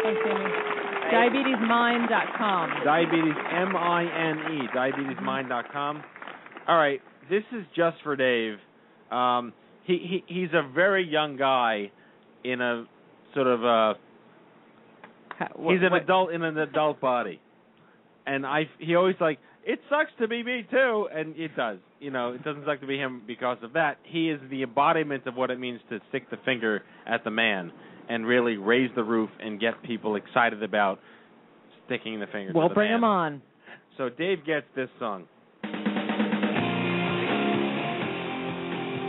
[0.04, 0.50] Thanks, Amy.
[1.12, 2.84] Diabetesmine.com.
[2.86, 6.04] diabetes M I N E, diabetesmine.com.
[6.68, 8.56] All right, this is just for Dave.
[9.12, 9.54] Um,
[9.84, 11.92] he he he's a very young guy
[12.44, 12.86] in a
[13.34, 13.94] sort of a
[15.40, 17.42] he's an adult in an adult body,
[18.26, 21.78] and I he always like it sucks to be me too, and it does.
[22.00, 23.98] You know, it doesn't suck to be him because of that.
[24.04, 27.72] He is the embodiment of what it means to stick the finger at the man
[28.10, 31.00] and really raise the roof and get people excited about
[31.86, 32.52] sticking the finger.
[32.54, 32.98] We'll the bring man.
[32.98, 33.42] him on.
[33.98, 35.26] So Dave gets this song.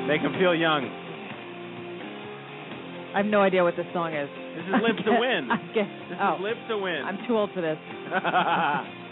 [0.06, 0.84] Make him feel young.
[3.14, 4.28] I have no idea what this song is.
[4.54, 5.48] This is Live to Win.
[5.50, 5.90] I guess.
[6.08, 7.02] This oh, is Live to Win.
[7.04, 7.78] I'm too old for this.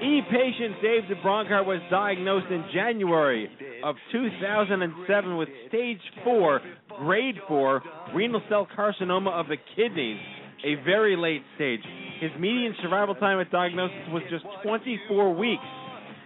[0.00, 3.50] E-patient Dave DeBronkart was diagnosed in January
[3.84, 6.60] of 2007 with stage 4,
[7.00, 7.82] grade 4,
[8.14, 10.18] renal cell carcinoma of the kidneys,
[10.64, 11.80] a very late stage.
[12.20, 15.62] His median survival time at diagnosis was just 24 weeks.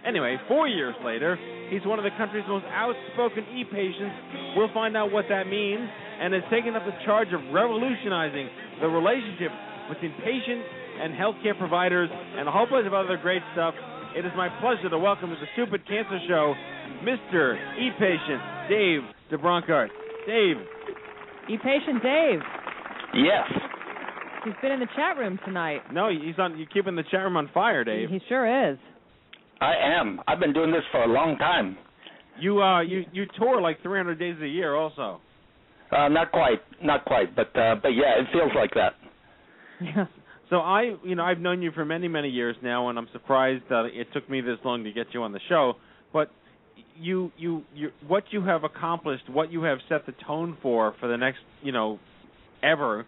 [0.07, 1.37] Anyway, four years later,
[1.69, 4.15] he's one of the country's most outspoken e-patients.
[4.55, 5.89] We'll find out what that means
[6.21, 8.49] and has taken up the charge of revolutionizing
[8.81, 9.51] the relationship
[9.89, 10.65] between patients
[11.01, 13.73] and healthcare providers and a whole bunch of other great stuff.
[14.15, 16.55] It is my pleasure to welcome to the Stupid Cancer Show,
[17.03, 17.55] Mr.
[17.77, 19.01] E-patient Dave
[19.31, 19.89] DeBronkart.
[20.25, 20.57] Dave.
[21.49, 22.39] E-patient Dave.
[23.13, 23.47] Yes.
[24.45, 25.81] He's been in the chat room tonight.
[25.91, 26.57] No, he's on.
[26.57, 28.09] You're keeping the chat room on fire, Dave.
[28.09, 28.77] He sure is.
[29.59, 30.19] I am.
[30.27, 31.77] I've been doing this for a long time.
[32.39, 35.19] You uh, you you tour like 300 days a year, also.
[35.95, 38.93] Uh, not quite, not quite, but uh, but yeah, it feels like that.
[39.81, 40.05] Yeah.
[40.49, 43.63] So I, you know, I've known you for many, many years now, and I'm surprised
[43.69, 45.73] that it took me this long to get you on the show.
[46.13, 46.29] But
[46.95, 51.07] you, you, you, what you have accomplished, what you have set the tone for for
[51.07, 51.99] the next, you know,
[52.61, 53.05] ever.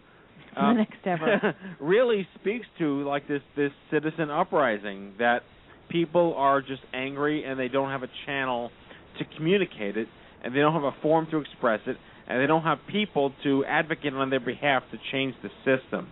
[0.54, 1.54] The um, next ever.
[1.80, 5.42] really speaks to like this this citizen uprising that
[5.88, 8.70] people are just angry and they don't have a channel
[9.18, 10.08] to communicate it
[10.42, 11.96] and they don't have a forum to express it
[12.28, 16.08] and they don't have people to advocate on their behalf to change the system.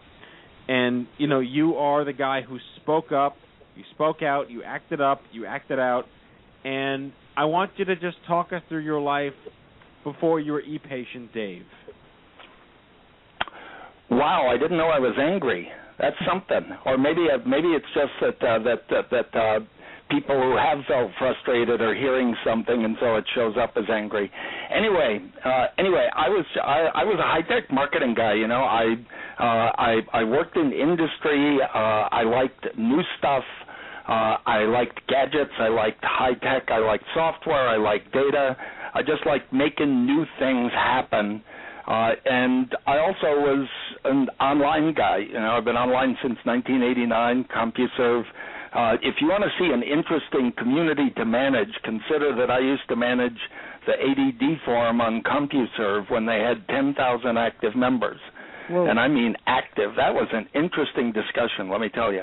[0.67, 3.37] And you know, you are the guy who spoke up,
[3.77, 6.07] you spoke out, you acted up, you acted out,
[6.65, 9.35] and I want you to just talk us through your life
[10.03, 11.67] before you were e-patient Dave.
[14.11, 15.69] Wow, I didn't know I was angry.
[15.99, 16.77] That's something.
[16.87, 19.61] Or maybe uh, maybe it's just that uh, that that, that uh,
[20.11, 24.31] people who have felt frustrated are hearing something, and so it shows up as angry.
[24.75, 28.35] Anyway, uh, anyway, I was I, I was a high tech marketing guy.
[28.35, 28.95] You know, I
[29.39, 31.59] uh, I I worked in industry.
[31.63, 33.45] Uh, I liked new stuff.
[34.09, 35.51] Uh, I liked gadgets.
[35.59, 36.71] I liked high tech.
[36.71, 37.69] I liked software.
[37.69, 38.57] I liked data.
[38.95, 41.43] I just liked making new things happen.
[41.87, 43.69] Uh, and I also was
[44.05, 45.19] an online guy.
[45.19, 47.45] You know, I've been online since 1989.
[47.45, 48.25] CompuServe.
[48.77, 52.87] Uh, if you want to see an interesting community to manage, consider that I used
[52.91, 53.39] to manage
[53.87, 58.21] the ADD forum on CompuServe when they had 10,000 active members.
[58.91, 59.93] And I mean active.
[59.97, 62.23] That was an interesting discussion, let me tell you.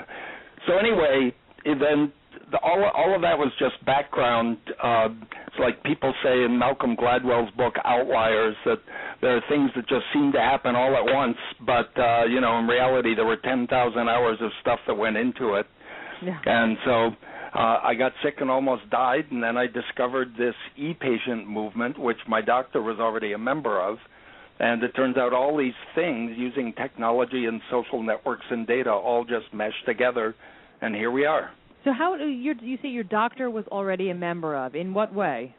[0.68, 1.34] So anyway,
[1.64, 2.12] then
[2.52, 4.58] the, all all of that was just background.
[4.82, 5.08] Uh,
[5.46, 8.78] it's like people say in Malcolm Gladwell's book Outliers that
[9.22, 12.58] there are things that just seem to happen all at once, but uh, you know,
[12.58, 15.66] in reality, there were 10,000 hours of stuff that went into it.
[16.22, 16.38] Yeah.
[16.44, 17.10] And so
[17.54, 22.18] uh, I got sick and almost died, and then I discovered this e-patient movement, which
[22.28, 23.98] my doctor was already a member of.
[24.60, 29.24] And it turns out all these things using technology and social networks and data all
[29.24, 30.34] just mesh together,
[30.80, 31.50] and here we are.
[31.84, 34.74] So how do you you say your doctor was already a member of?
[34.74, 35.54] In what way?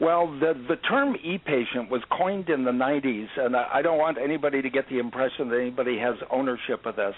[0.00, 4.18] Well, the the term e-patient was coined in the 90s, and I, I don't want
[4.22, 7.14] anybody to get the impression that anybody has ownership of this.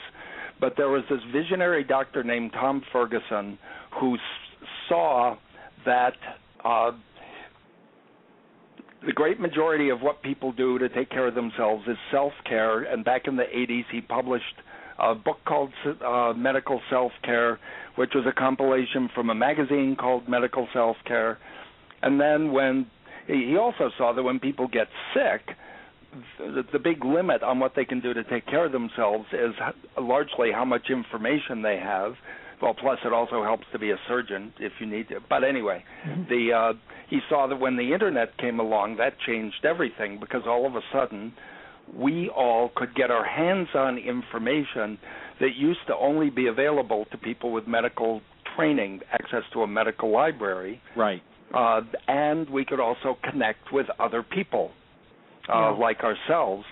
[0.60, 3.58] But there was this visionary doctor named Tom Ferguson
[4.00, 4.20] who s-
[4.88, 5.36] saw
[5.84, 6.14] that
[6.64, 6.92] uh,
[9.06, 12.82] the great majority of what people do to take care of themselves is self-care.
[12.82, 14.44] And back in the 80s, he published
[14.98, 15.70] a book called
[16.04, 17.60] uh, Medical Self-Care,
[17.94, 21.38] which was a compilation from a magazine called Medical Self-Care.
[22.02, 22.86] And then when
[23.28, 25.56] he also saw that when people get sick,
[26.38, 29.54] the, the big limit on what they can do to take care of themselves is
[29.66, 32.14] h- largely how much information they have.
[32.60, 35.20] Well, plus it also helps to be a surgeon if you need to.
[35.28, 35.84] But anyway,
[36.28, 36.72] the uh,
[37.08, 40.80] he saw that when the internet came along, that changed everything because all of a
[40.92, 41.32] sudden
[41.96, 44.98] we all could get our hands on information
[45.40, 48.20] that used to only be available to people with medical
[48.56, 51.22] training, access to a medical library, Right.
[51.54, 54.72] uh, and we could also connect with other people
[55.48, 55.68] uh, Yeah.
[55.70, 56.64] like ourselves,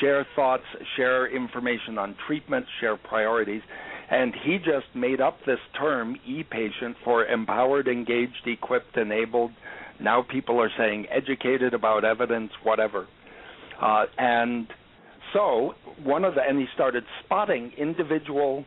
[0.00, 0.64] share thoughts,
[0.96, 3.62] share information on treatments, share priorities.
[4.10, 9.52] And he just made up this term, e-patient, for empowered, engaged, equipped, enabled.
[10.00, 13.06] Now people are saying educated about evidence, whatever.
[13.80, 14.66] Uh, and
[15.32, 18.64] so one of the, and he started spotting individual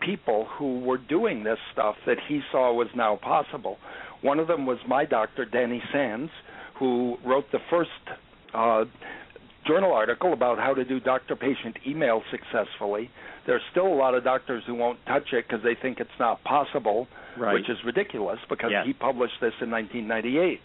[0.00, 3.78] people who were doing this stuff that he saw was now possible.
[4.22, 6.32] One of them was my doctor, Danny Sands,
[6.78, 7.90] who wrote the first
[8.54, 8.84] uh,
[9.66, 13.10] journal article about how to do doctor-patient email successfully.
[13.46, 16.42] There's still a lot of doctors who won't touch it because they think it's not
[16.44, 17.54] possible, Right.
[17.54, 18.86] which is ridiculous because Yes.
[18.86, 20.60] he published this in 1998.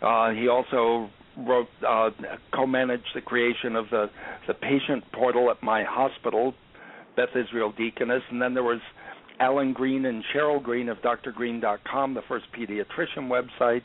[0.00, 2.10] Uh, he also wrote, uh,
[2.52, 4.10] co-managed the creation of the
[4.46, 6.54] the patient portal at my hospital,
[7.16, 8.80] Beth Israel Deaconess, and then there was
[9.40, 13.82] Alan Greene and Cheryl Greene of drgreene.com, the first pediatrician website.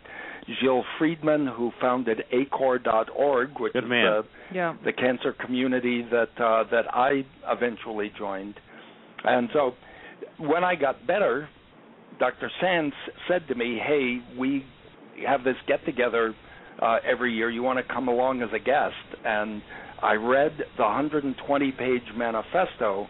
[0.62, 4.24] Gilles Frydman, who founded acor.org, which Good is the
[4.54, 4.76] Yeah.
[4.86, 8.56] the cancer community that uh, that I eventually joined.
[9.24, 9.74] And so
[10.38, 11.50] when I got better,
[12.20, 12.50] Dr.
[12.62, 12.96] Sands
[13.28, 14.66] said to me, "Hey, we
[15.28, 16.34] have this get together
[16.82, 17.50] uh, every year.
[17.50, 18.96] You want to come along as a guest?"
[19.26, 19.62] And
[20.02, 23.08] I read the 120 page manifesto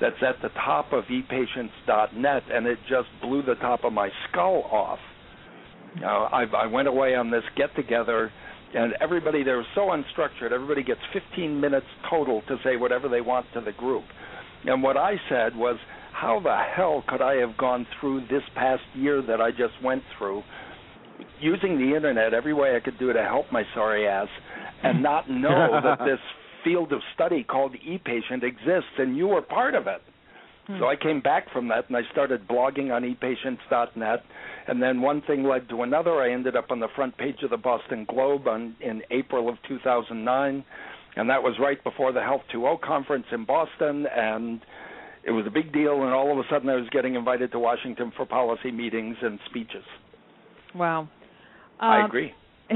[0.00, 4.62] that's at the top of epatients.net, and it just blew the top of my skull
[4.70, 4.98] off.
[6.02, 8.30] Uh, I, I went away on this get together,
[8.74, 10.52] and everybody there was so unstructured.
[10.52, 14.04] Everybody gets 15 minutes total to say whatever they want to the group.
[14.64, 15.76] And what I said was,
[16.12, 20.02] how the hell could I have gone through this past year that I just went
[20.18, 20.42] through,
[21.40, 24.28] using the internet every way I could do to help my sorry ass,
[24.82, 26.18] and not know that this
[26.64, 30.02] field of study called e-patient exists, and you were part of it.
[30.78, 34.22] So I came back from that and I started blogging on epatients.net,
[34.66, 36.20] and then one thing led to another.
[36.20, 39.56] I ended up on the front page of the Boston Globe on, in April of
[39.66, 40.62] 2009,
[41.16, 44.60] and that was right before the Health 2.0 conference in Boston, and
[45.24, 46.02] it was a big deal.
[46.02, 49.38] And all of a sudden, I was getting invited to Washington for policy meetings and
[49.48, 49.84] speeches.
[50.74, 51.08] Wow.
[51.80, 52.34] I Um, agree.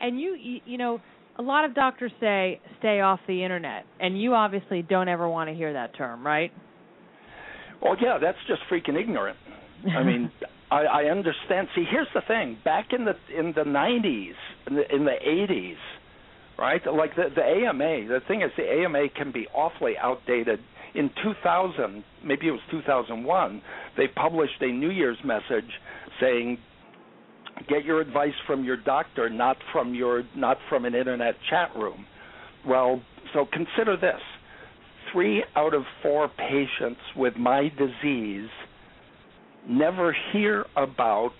[0.00, 1.00] and you, you know,
[1.38, 5.48] a lot of doctors say stay off the internet, and you obviously don't ever want
[5.48, 6.52] to hear that term, right?
[7.82, 9.38] Well, yeah, that's just freaking ignorant.
[9.96, 10.30] I mean,
[10.70, 11.68] I, I understand.
[11.74, 14.34] See, here's the thing: back in the in the '90s,
[14.66, 15.76] in the in the '80s,
[16.58, 16.80] right?
[16.86, 18.08] Like the the AMA.
[18.08, 20.60] The thing is, the AMA can be awfully outdated.
[20.92, 23.62] In 2000, maybe it was 2001,
[23.96, 25.70] they published a New Year's message
[26.20, 26.58] saying,
[27.68, 32.06] "Get your advice from your doctor, not from your not from an internet chat room."
[32.66, 33.02] Well,
[33.32, 34.20] so consider this
[35.12, 38.48] three out of four patients with my disease
[39.68, 41.32] never hear about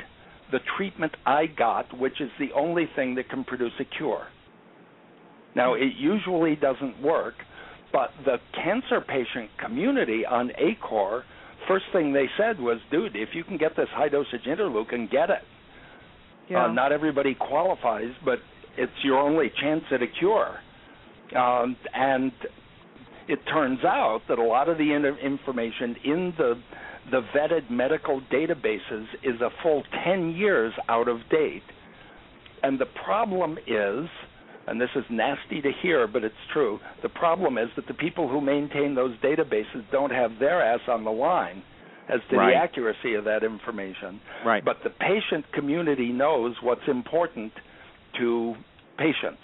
[0.52, 4.26] the treatment I got, which is the only thing that can produce a cure.
[5.54, 7.34] Now, it usually doesn't work,
[7.92, 11.24] but the cancer patient community on ACOR,
[11.66, 15.30] first thing they said was, dude, if you can get this high dosage interleukin, get
[15.30, 15.42] it.
[16.50, 16.64] Yeah.
[16.64, 18.40] Uh, not everybody qualifies, but
[18.76, 20.58] it's your only chance at a cure.
[21.36, 22.32] Um, and
[23.28, 26.54] it turns out that a lot of the in- information in the
[27.10, 31.62] the vetted medical databases is a full 10 years out of date.
[32.62, 34.06] And the problem is,
[34.66, 38.28] and this is nasty to hear, but it's true, the problem is that the people
[38.28, 41.62] who maintain those databases don't have their ass on the line
[42.12, 42.50] as to Right.
[42.52, 44.20] the accuracy of that information.
[44.44, 44.64] Right.
[44.64, 47.52] But the patient community knows what's important
[48.18, 48.54] to
[48.98, 49.42] patients.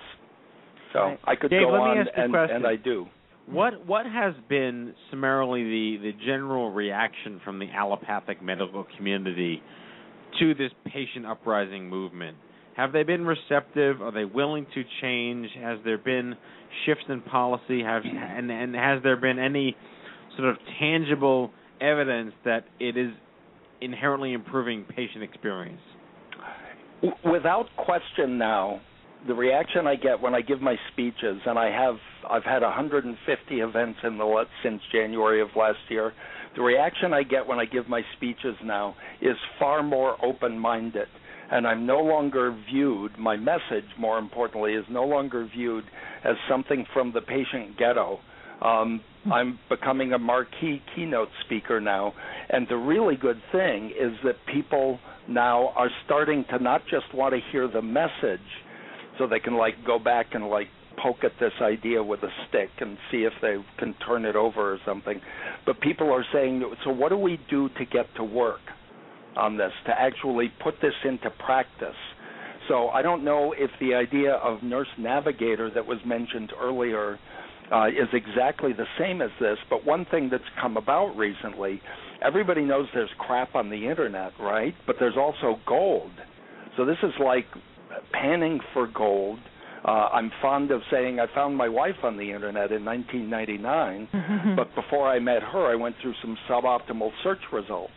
[0.93, 1.19] So Right.
[1.25, 3.07] I could Dave, go on, ask you a and, and I do.
[3.47, 9.62] What what has been summarily the, the general reaction from the allopathic medical community
[10.41, 12.37] to this patient uprising movement?
[12.77, 14.03] Have they been receptive?
[14.03, 15.49] Are they willing to change?
[15.62, 16.35] Has there been
[16.85, 17.83] shifts in policy?
[17.83, 19.77] Have and and has there been any
[20.37, 23.12] sort of tangible evidence that it is
[23.81, 25.81] inherently improving patient experience?
[27.24, 28.81] Without question now
[29.27, 31.97] the reaction i get when i give my speeches and i have
[32.31, 36.12] i've had 150 events in the since january of last year
[36.55, 41.09] the reaction i get when i give my speeches now is far more open minded
[41.51, 45.85] and i'm no longer viewed my message more importantly is no longer viewed
[46.24, 48.20] as something from the patient ghetto
[48.62, 49.00] um,
[49.30, 52.14] I'm becoming a marquee keynote speaker now,
[52.48, 54.98] and the really good thing is that people
[55.28, 58.40] now are starting to not just want to hear the message,
[59.18, 60.68] so they can like go back and like
[61.02, 64.72] poke at this idea with a stick and see if they can turn it over
[64.72, 65.20] or something.
[65.66, 68.61] But people are saying, so what do we do to get to work
[69.36, 71.96] on this, to actually put this into practice?
[72.68, 77.18] So I don't know if the idea of nurse navigator that was mentioned earlier
[77.73, 81.81] uh, is exactly the same as this, but one thing that's come about recently,
[82.25, 84.75] everybody knows there's crap on the internet, right?
[84.87, 86.12] But there's also gold.
[86.77, 87.47] So this is like
[88.12, 89.39] panning for gold.
[89.85, 94.75] Uh, I'm fond of saying I found my wife on the internet in 1999, but
[94.75, 97.93] before I met her, I went through some suboptimal search results.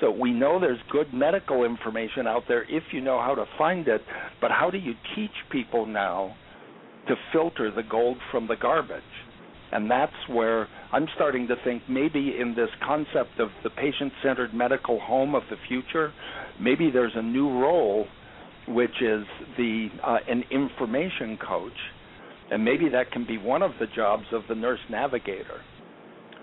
[0.00, 3.86] So we know there's good medical information out there if you know how to find
[3.86, 4.00] it,
[4.40, 6.34] but how do you teach people now
[7.08, 9.02] to filter the gold from the garbage?
[9.72, 14.52] And that's where I'm starting to think maybe in this concept of the patient centered
[14.52, 16.12] medical home of the future,
[16.60, 18.06] maybe there's a new role
[18.68, 19.24] which is
[19.56, 21.72] the uh, an information coach,
[22.50, 25.60] and maybe that can be one of the jobs of the nurse navigator.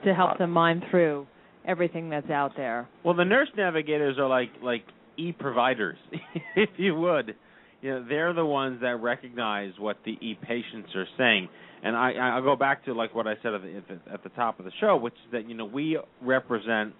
[0.03, 1.27] to help them mine through
[1.65, 2.87] everything that's out there.
[3.03, 4.83] Well, the nurse navigators are like like
[5.17, 5.97] e providers,
[6.55, 7.35] if you would.
[7.82, 11.49] You know, they're the ones that recognize what the e patients are saying.
[11.84, 14.59] And I I'll go back to like what I said at the, at the, top
[14.59, 16.93] of the show, which is that you know we represent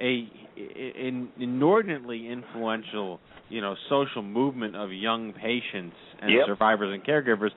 [0.00, 6.46] a an inordinately influential you know social movement of young patients and Yep.
[6.46, 7.50] survivors and caregivers.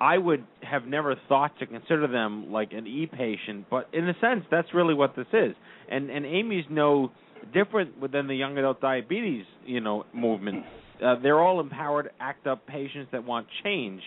[0.00, 4.46] I would have never thought to consider them like an e-patient, but in a sense,
[4.50, 5.54] that's really what this is.
[5.90, 7.10] And and Amy's no
[7.52, 10.64] different within the young adult diabetes, you know, movement.
[11.02, 14.02] Uh, they're all empowered, act up patients that want change.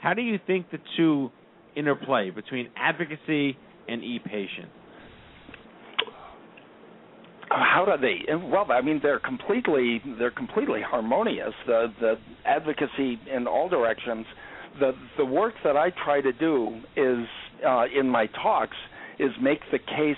[0.00, 1.30] How do you think the two
[1.76, 3.56] interplay between advocacy
[3.88, 4.68] and e-patient?
[7.54, 8.20] how do they
[8.50, 12.14] well i mean they're completely they're completely harmonious the the
[12.44, 14.24] advocacy in all directions
[14.80, 17.26] the the work that i try to do is
[17.66, 18.76] uh in my talks
[19.18, 20.16] is make the case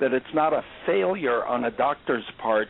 [0.00, 2.68] that it's not a failure on a doctor's part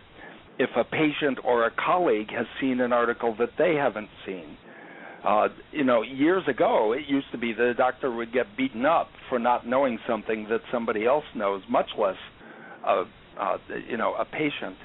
[0.62, 4.56] if a patient or a colleague has seen an article that they haven't seen
[5.24, 8.84] uh you know years ago it used to be that a doctor would get beaten
[8.84, 12.16] up for not knowing something that somebody else knows much less
[12.86, 13.04] uh
[13.38, 13.56] uh,
[13.88, 14.76] you know, a patient.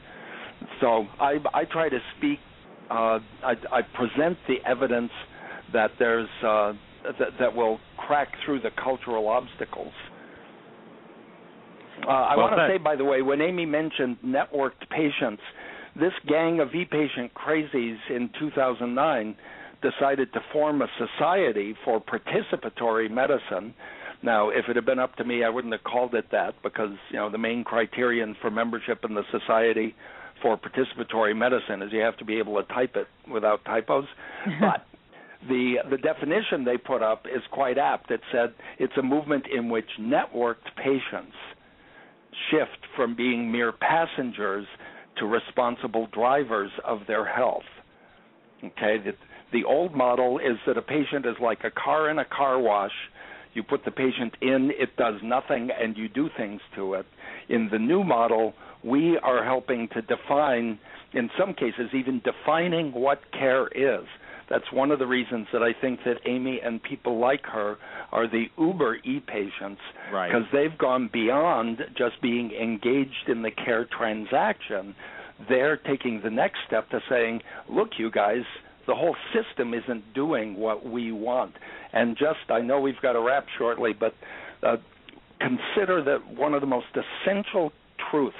[0.81, 2.39] So I, I try to speak.
[2.89, 5.11] Uh, I, I present the evidence
[5.73, 6.73] that there's uh,
[7.19, 9.91] that, that will crack through the cultural obstacles.
[12.05, 15.41] Uh, I Well want to say, by the way, when Amy mentioned networked patients,
[15.99, 19.35] this gang of e-patient crazies in 2009
[19.81, 23.73] decided to form a society for participatory medicine.
[24.23, 26.95] Now, if it had been up to me, I wouldn't have called it that because
[27.11, 29.95] you know the main criterion for membership in the Society
[30.41, 34.05] for Participatory Medicine is you have to be able to type it without typos.
[34.59, 34.85] but
[35.47, 38.09] the the definition they put up is quite apt.
[38.09, 41.35] It said it's a movement in which networked patients
[42.51, 44.65] shift from being mere passengers
[45.19, 47.63] to responsible drivers of their health.
[48.63, 49.13] Okay, the,
[49.51, 52.91] the old model is that a patient is like a car in a car wash.
[53.53, 57.05] You put the patient in, it does nothing, and you do things to it.
[57.49, 58.53] In the new model,
[58.83, 60.79] we are helping to define,
[61.13, 64.05] in some cases, even defining what care is.
[64.49, 67.77] That's one of the reasons that I think that Amy and people like her
[68.11, 69.81] are the uber e-patients
[70.11, 70.31] Right.
[70.31, 74.95] because they've gone beyond just being engaged in the care transaction.
[75.49, 78.43] They're taking the next step to saying, look, you guys,
[78.87, 81.53] the whole system isn't doing what we want.
[81.93, 84.13] And just, I know we've got to wrap shortly, but
[84.63, 84.77] uh,
[85.39, 87.71] consider that one of the most essential
[88.09, 88.35] truths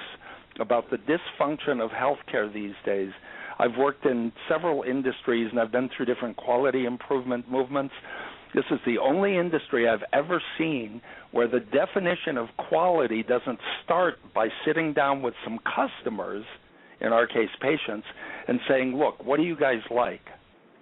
[0.60, 3.12] about the dysfunction of healthcare these days.
[3.60, 7.94] I've worked in several industries and I've been through different quality improvement movements.
[8.54, 11.02] This is the only industry I've ever seen
[11.32, 16.46] where the definition of quality doesn't start by sitting down with some customers,
[17.02, 18.08] in our case patients,
[18.48, 20.26] and saying, "Look, what do you guys like?"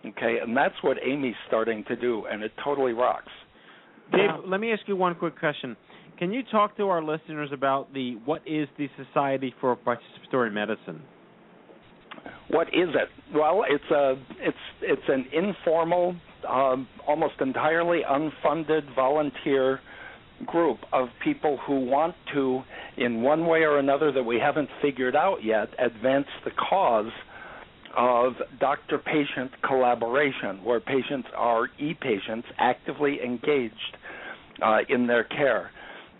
[0.06, 3.32] Okay, and that's what Amy's starting to do, and it totally rocks.
[4.12, 5.76] Dave, let me ask you one quick question.
[6.18, 11.02] Can you talk to our listeners about the what is the Society for Participatory Medicine?
[12.50, 13.10] What is it?
[13.34, 16.16] Well, it's a it's it's an informal,
[16.48, 19.80] um, almost entirely unfunded volunteer
[20.46, 22.62] group of people who want to,
[22.98, 27.12] in one way or another that we haven't figured out yet, advance the cause
[27.98, 33.98] of doctor-patient collaboration, where patients are e-patients actively engaged
[34.62, 35.72] uh, in their care,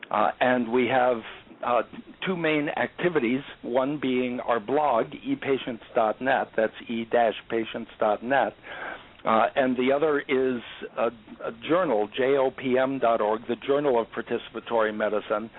[0.10, 1.18] uh, and we have
[1.64, 1.82] uh,
[2.26, 8.54] two main activities, one being our blog, epatients.net, that's e-patients.net,
[9.26, 10.62] Uh, and the other is
[10.98, 11.08] a,
[11.44, 15.50] a journal, jopm.org, the Journal of Participatory Medicine,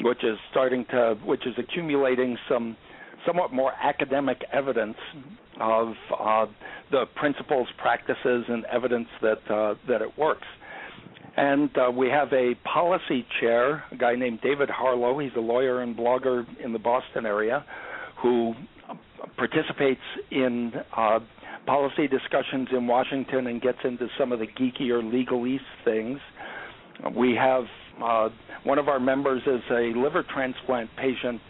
[0.00, 2.76] which is starting to, which is accumulating some
[3.26, 4.96] somewhat more academic evidence
[5.60, 6.46] of uh,
[6.92, 10.46] the principles, practices, and evidence that uh, that it works.
[11.38, 15.20] And uh, we have a policy chair, a guy named David Harlow.
[15.20, 17.64] He's a lawyer and blogger in the Boston area
[18.20, 18.54] who
[19.36, 20.00] participates
[20.32, 21.20] in uh,
[21.64, 26.18] policy discussions in Washington and gets into some of the geekier legalese things.
[27.16, 27.66] We have
[28.02, 28.30] uh,
[28.64, 31.40] one of our members is a liver transplant patient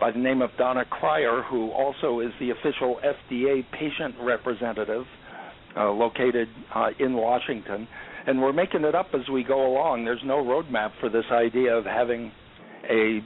[0.00, 5.04] by the name of Donna Cryer, who also is the official FDA patient representative
[5.76, 7.86] uh, located uh, in Washington
[8.26, 10.04] and we're making it up as we go along.
[10.04, 12.32] There's no roadmap for this idea of having
[12.90, 13.20] a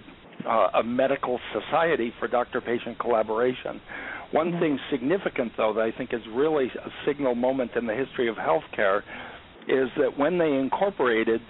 [0.46, 3.80] uh, a medical society for doctor-patient collaboration.
[4.30, 4.60] One Mm-hmm.
[4.60, 8.36] thing significant, though, that I think is really a signal moment in the history of
[8.36, 8.98] healthcare,
[9.66, 11.40] is that when they incorporated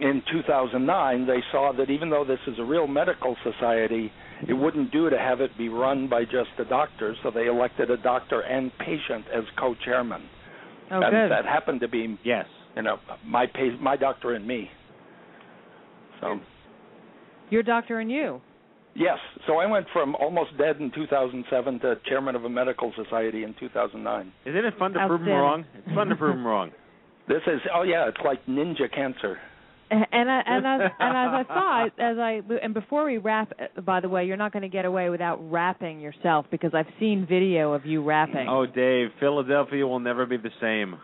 [0.00, 4.10] in 2009, they saw that even though this is a real medical society,
[4.48, 7.90] it wouldn't do to have it be run by just the doctor, so they elected
[7.90, 10.22] a doctor and patient as co-chairman.
[10.90, 11.30] Oh, and good.
[11.30, 14.70] that happened to be yes, you know, my pa- my doctor and me.
[16.20, 16.40] So
[17.50, 18.40] Your doctor and you.
[18.94, 23.44] yes, so I went from almost dead in 2007 to chairman of a medical society
[23.44, 24.32] in 2009.
[24.46, 25.64] Isn't it fun to prove them wrong?
[25.74, 26.70] It's fun to prove them wrong.
[27.28, 29.38] This is oh yeah, it's like ninja cancer.
[29.92, 33.80] And I, and as and as I saw as I and before we wrap, uh,
[33.80, 37.26] by the way, you're not going to get away without rapping yourself because I've seen
[37.28, 38.48] video of you rapping.
[38.48, 40.98] Oh, Dave, Philadelphia will never be the same.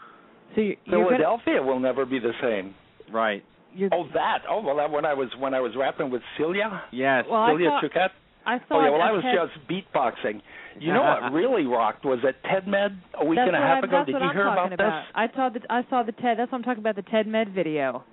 [0.55, 2.75] So you're, you're gonna, Philadelphia will never be the same.
[3.13, 3.45] Right.
[3.93, 4.39] Oh that.
[4.51, 6.83] Oh well, that when I was when I was rapping with Celia.
[6.93, 7.25] Yes.
[7.31, 8.09] Well, I Celia saw- Chukat.
[8.47, 10.41] I saw Oh yeah, well at I was TED- just beatboxing.
[10.81, 13.85] You know what really rocked was at TED Med a week that's and a half
[13.85, 14.05] I, ago.
[14.05, 15.05] Did what you I'm hear talking about about.
[15.15, 16.39] I saw the I saw the TED.
[16.39, 16.97] That's what I'm talking about.
[16.97, 18.05] The TED Med video.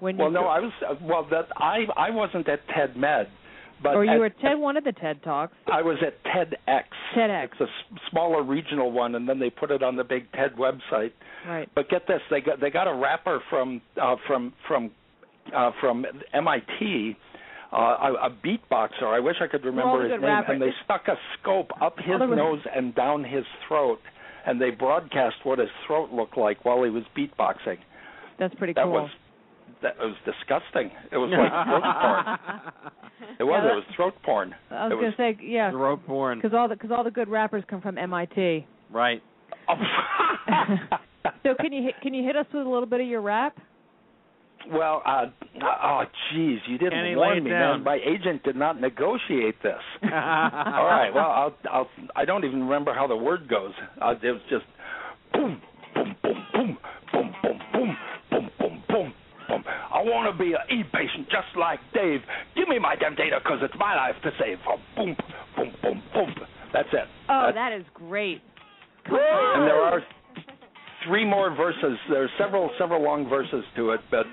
[0.00, 1.26] When you Well, no, I was uh, well.
[1.30, 3.28] That I I wasn't at TED Med,
[3.82, 5.52] but or you at, were at TED one of the TED talks.
[5.72, 6.84] I was at TEDx.
[7.16, 7.44] TEDx.
[7.52, 10.54] It's a s- smaller regional one, and then they put it on the big TED
[10.56, 11.12] website.
[11.46, 11.68] Right.
[11.74, 14.90] But get this, they got they got a rapper from uh, from from
[15.54, 17.16] uh, from MIT.
[17.72, 19.02] Uh, a, a beatboxer.
[19.04, 20.24] I wish I could remember his name.
[20.24, 20.50] rappers.
[20.52, 23.98] And they stuck a scope up his nose and down his throat,
[24.46, 27.78] and they broadcast what his throat looked like while he was beatboxing.
[28.38, 28.92] That's pretty That cool.
[28.92, 29.10] was
[29.86, 30.90] that was disgusting.
[31.12, 33.30] It was like throat porn.
[33.38, 33.62] It was.
[33.62, 34.54] Yeah, it was throat porn.
[34.70, 35.70] I was, was going to say yeah.
[35.70, 36.38] Throat porn.
[36.38, 38.66] Because all the because all the good rappers come from MIT.
[38.90, 39.22] Right.
[39.68, 39.74] Oh.
[41.42, 43.58] so can you can you hit us with a little bit of your rap?
[44.70, 45.26] Well, uh,
[45.82, 47.82] oh, jeez, you didn't Kenny warn me, down.
[47.82, 47.84] man.
[47.84, 49.82] My agent did not negotiate this.
[50.04, 53.72] All right, well, I'll, I'll, I don't even remember how the word goes.
[54.00, 54.64] Uh, it was just
[55.32, 55.60] boom,
[55.94, 56.78] boom, boom, boom,
[59.48, 59.72] boom, boom.
[59.92, 62.20] I want to be an e-patient just like Dave.
[62.56, 64.58] Give me my damn data, cause it's my life to save.
[64.68, 65.16] Oh, boom,
[65.56, 66.34] boom, boom, boom.
[66.72, 67.06] That's it.
[67.28, 68.42] Oh, That's- that is great.
[69.06, 70.00] and there are
[71.06, 71.96] three more verses.
[72.10, 74.26] There are several several long verses to it, but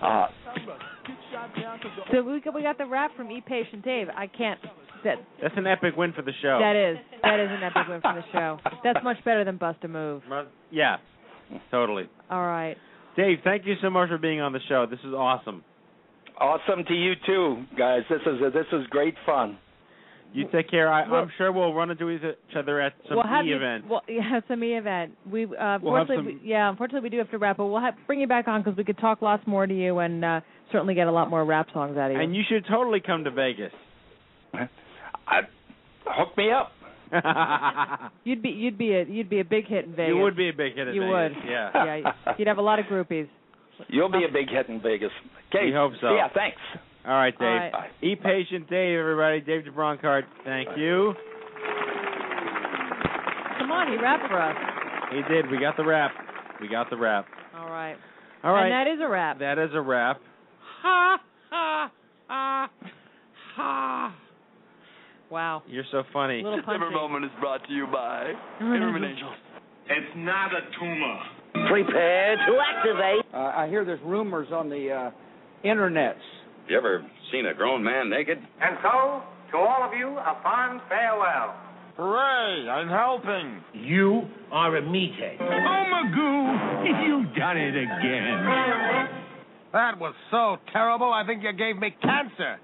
[0.00, 0.26] uh,
[2.12, 4.06] So we got, we got the rap from E Patient Dave.
[4.16, 4.60] I can't.
[5.04, 6.58] That That's an epic win for the show.
[6.60, 8.58] that is that is an epic win for the show.
[8.82, 10.22] That's much better than Bust a Move.
[10.70, 10.96] Yeah,
[11.70, 12.08] totally.
[12.30, 12.76] All right.
[13.16, 14.86] Dave, thank you so much for being on the show.
[14.90, 15.62] This is awesome.
[16.38, 18.02] awesome to you too, guys.
[18.10, 19.58] This is this is great fun.
[20.32, 20.92] You take care.
[20.92, 22.22] I, Well- I'm sure we'll run into each
[22.56, 23.88] other at some we'll have e you, event.
[23.88, 25.12] Well, yeah, some e event.
[25.30, 27.80] We uh, We'll have unfortunately, we, yeah, unfortunately, we do have to wrap, but we'll
[27.80, 30.40] have bring you back on because we could talk lots more to you and uh,
[30.72, 32.22] certainly get a lot more rap songs out of you.
[32.22, 33.72] And you should totally come to Vegas.
[34.52, 35.40] I,
[36.04, 36.72] hook me up.
[38.24, 40.14] you'd be you'd be a you'd be a big hit in Vegas.
[40.14, 41.36] You would be a big hit in You Vegas.
[41.42, 41.50] would.
[41.50, 41.70] Yeah.
[42.24, 42.34] yeah.
[42.38, 43.28] You'd have a lot of groupies.
[43.88, 44.32] You'll be a oh.
[44.32, 45.10] big hit in Vegas.
[45.48, 45.66] Okay.
[45.66, 46.14] We hope so.
[46.14, 46.28] Yeah.
[46.34, 46.58] Thanks.
[47.06, 47.46] All right, Dave.
[47.46, 47.72] All right.
[47.72, 47.88] Bye.
[48.02, 49.40] E patient Dave, everybody.
[49.40, 51.12] Dave deBronkart, thank you.
[53.58, 54.56] Come on, he rap for us.
[55.12, 55.50] He did.
[55.50, 56.12] We got the rap.
[56.60, 57.26] We got the rap.
[57.56, 57.96] All right.
[58.42, 58.66] All right.
[58.66, 59.38] And that is a rap.
[59.38, 60.20] that is a wrap.
[60.82, 61.18] Ha
[61.50, 61.90] ha
[62.28, 62.70] ha
[63.56, 64.14] ha.
[65.34, 65.64] Wow.
[65.66, 66.44] You're so funny.
[66.44, 66.94] Little punchy.
[66.94, 69.34] moment is brought to you by Imerman Angels.
[69.90, 71.68] It's not a tumor.
[71.68, 73.34] Prepare to activate.
[73.34, 75.10] Uh, I hear there's rumors on the uh,
[75.66, 76.22] internets.
[76.68, 78.38] You ever seen a grown man naked?
[78.38, 81.56] And so, to all of you, a fond farewell.
[81.96, 83.60] Hooray, I'm helping.
[83.74, 85.40] You are a meathead.
[85.40, 89.08] Oh, Magoo, you've done it again.
[89.72, 92.60] That was so terrible, I think you gave me cancer.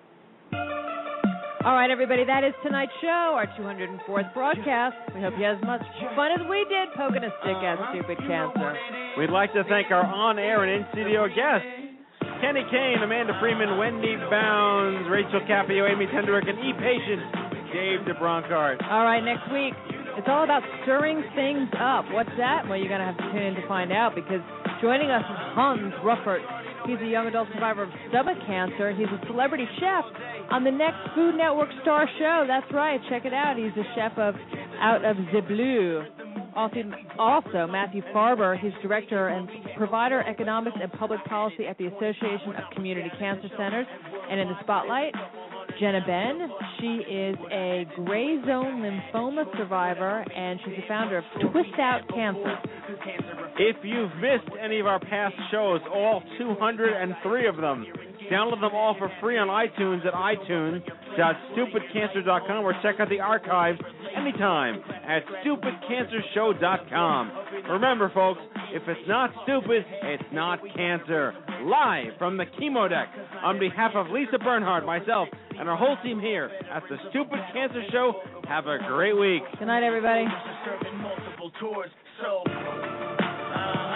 [1.61, 4.97] All right, everybody, that is tonight's show, our 204th broadcast.
[5.13, 5.85] We hope you had as much
[6.17, 8.73] fun as we did poking a stick at stupid cancer.
[9.21, 11.69] We'd like to thank our on-air and in-studio guests,
[12.41, 17.29] Kenny Kane, Amanda Freeman, Wendy Bounds, Rachel Cappio, Amy Tenderich, and E-Patient,
[17.77, 18.81] Dave deBronkart.
[18.89, 19.77] All right, next week,
[20.17, 22.09] it's all about stirring things up.
[22.17, 22.65] What's that?
[22.73, 24.41] Well, you're going to have to tune in to find out because
[24.81, 26.41] joining us is Hans Ruffert.
[26.87, 28.93] He's a young adult survivor of stomach cancer.
[28.93, 30.05] He's a celebrity chef
[30.51, 32.45] on the next Food Network Star Show.
[32.47, 33.01] That's right.
[33.09, 33.57] Check it out.
[33.57, 34.35] He's the chef of
[34.81, 36.05] Out of the Blue.
[36.57, 36.83] Also,
[37.19, 42.65] also, Matthew Farber, he's director and provider economics and public policy at the Association of
[42.75, 43.87] Community Cancer Centers.
[44.31, 45.15] And in the spotlight,
[45.81, 46.51] Jenna Benn.
[46.79, 52.59] She is a gray zone lymphoma survivor, and she's the founder of Twist Out Cancer.
[53.59, 57.87] If you've missed any of our past shows, all 203 of them,
[58.31, 63.81] download them all for free on iTunes at itunes.stupidcancer.com or check out the archives
[64.17, 67.33] anytime at stupidcancershow.com.
[67.71, 68.41] Remember, folks,
[68.73, 71.35] if it's not stupid, it's not cancer.
[71.65, 73.09] Live from the chemo deck,
[73.43, 75.29] on behalf of Lisa Bernhardt, myself,
[75.59, 78.15] and our whole team here at the Stupid Cancer Show,
[78.49, 79.43] have a great week.
[79.59, 80.25] Good night, everybody.
[81.03, 81.91] multiple tours,
[82.23, 83.90] so uh,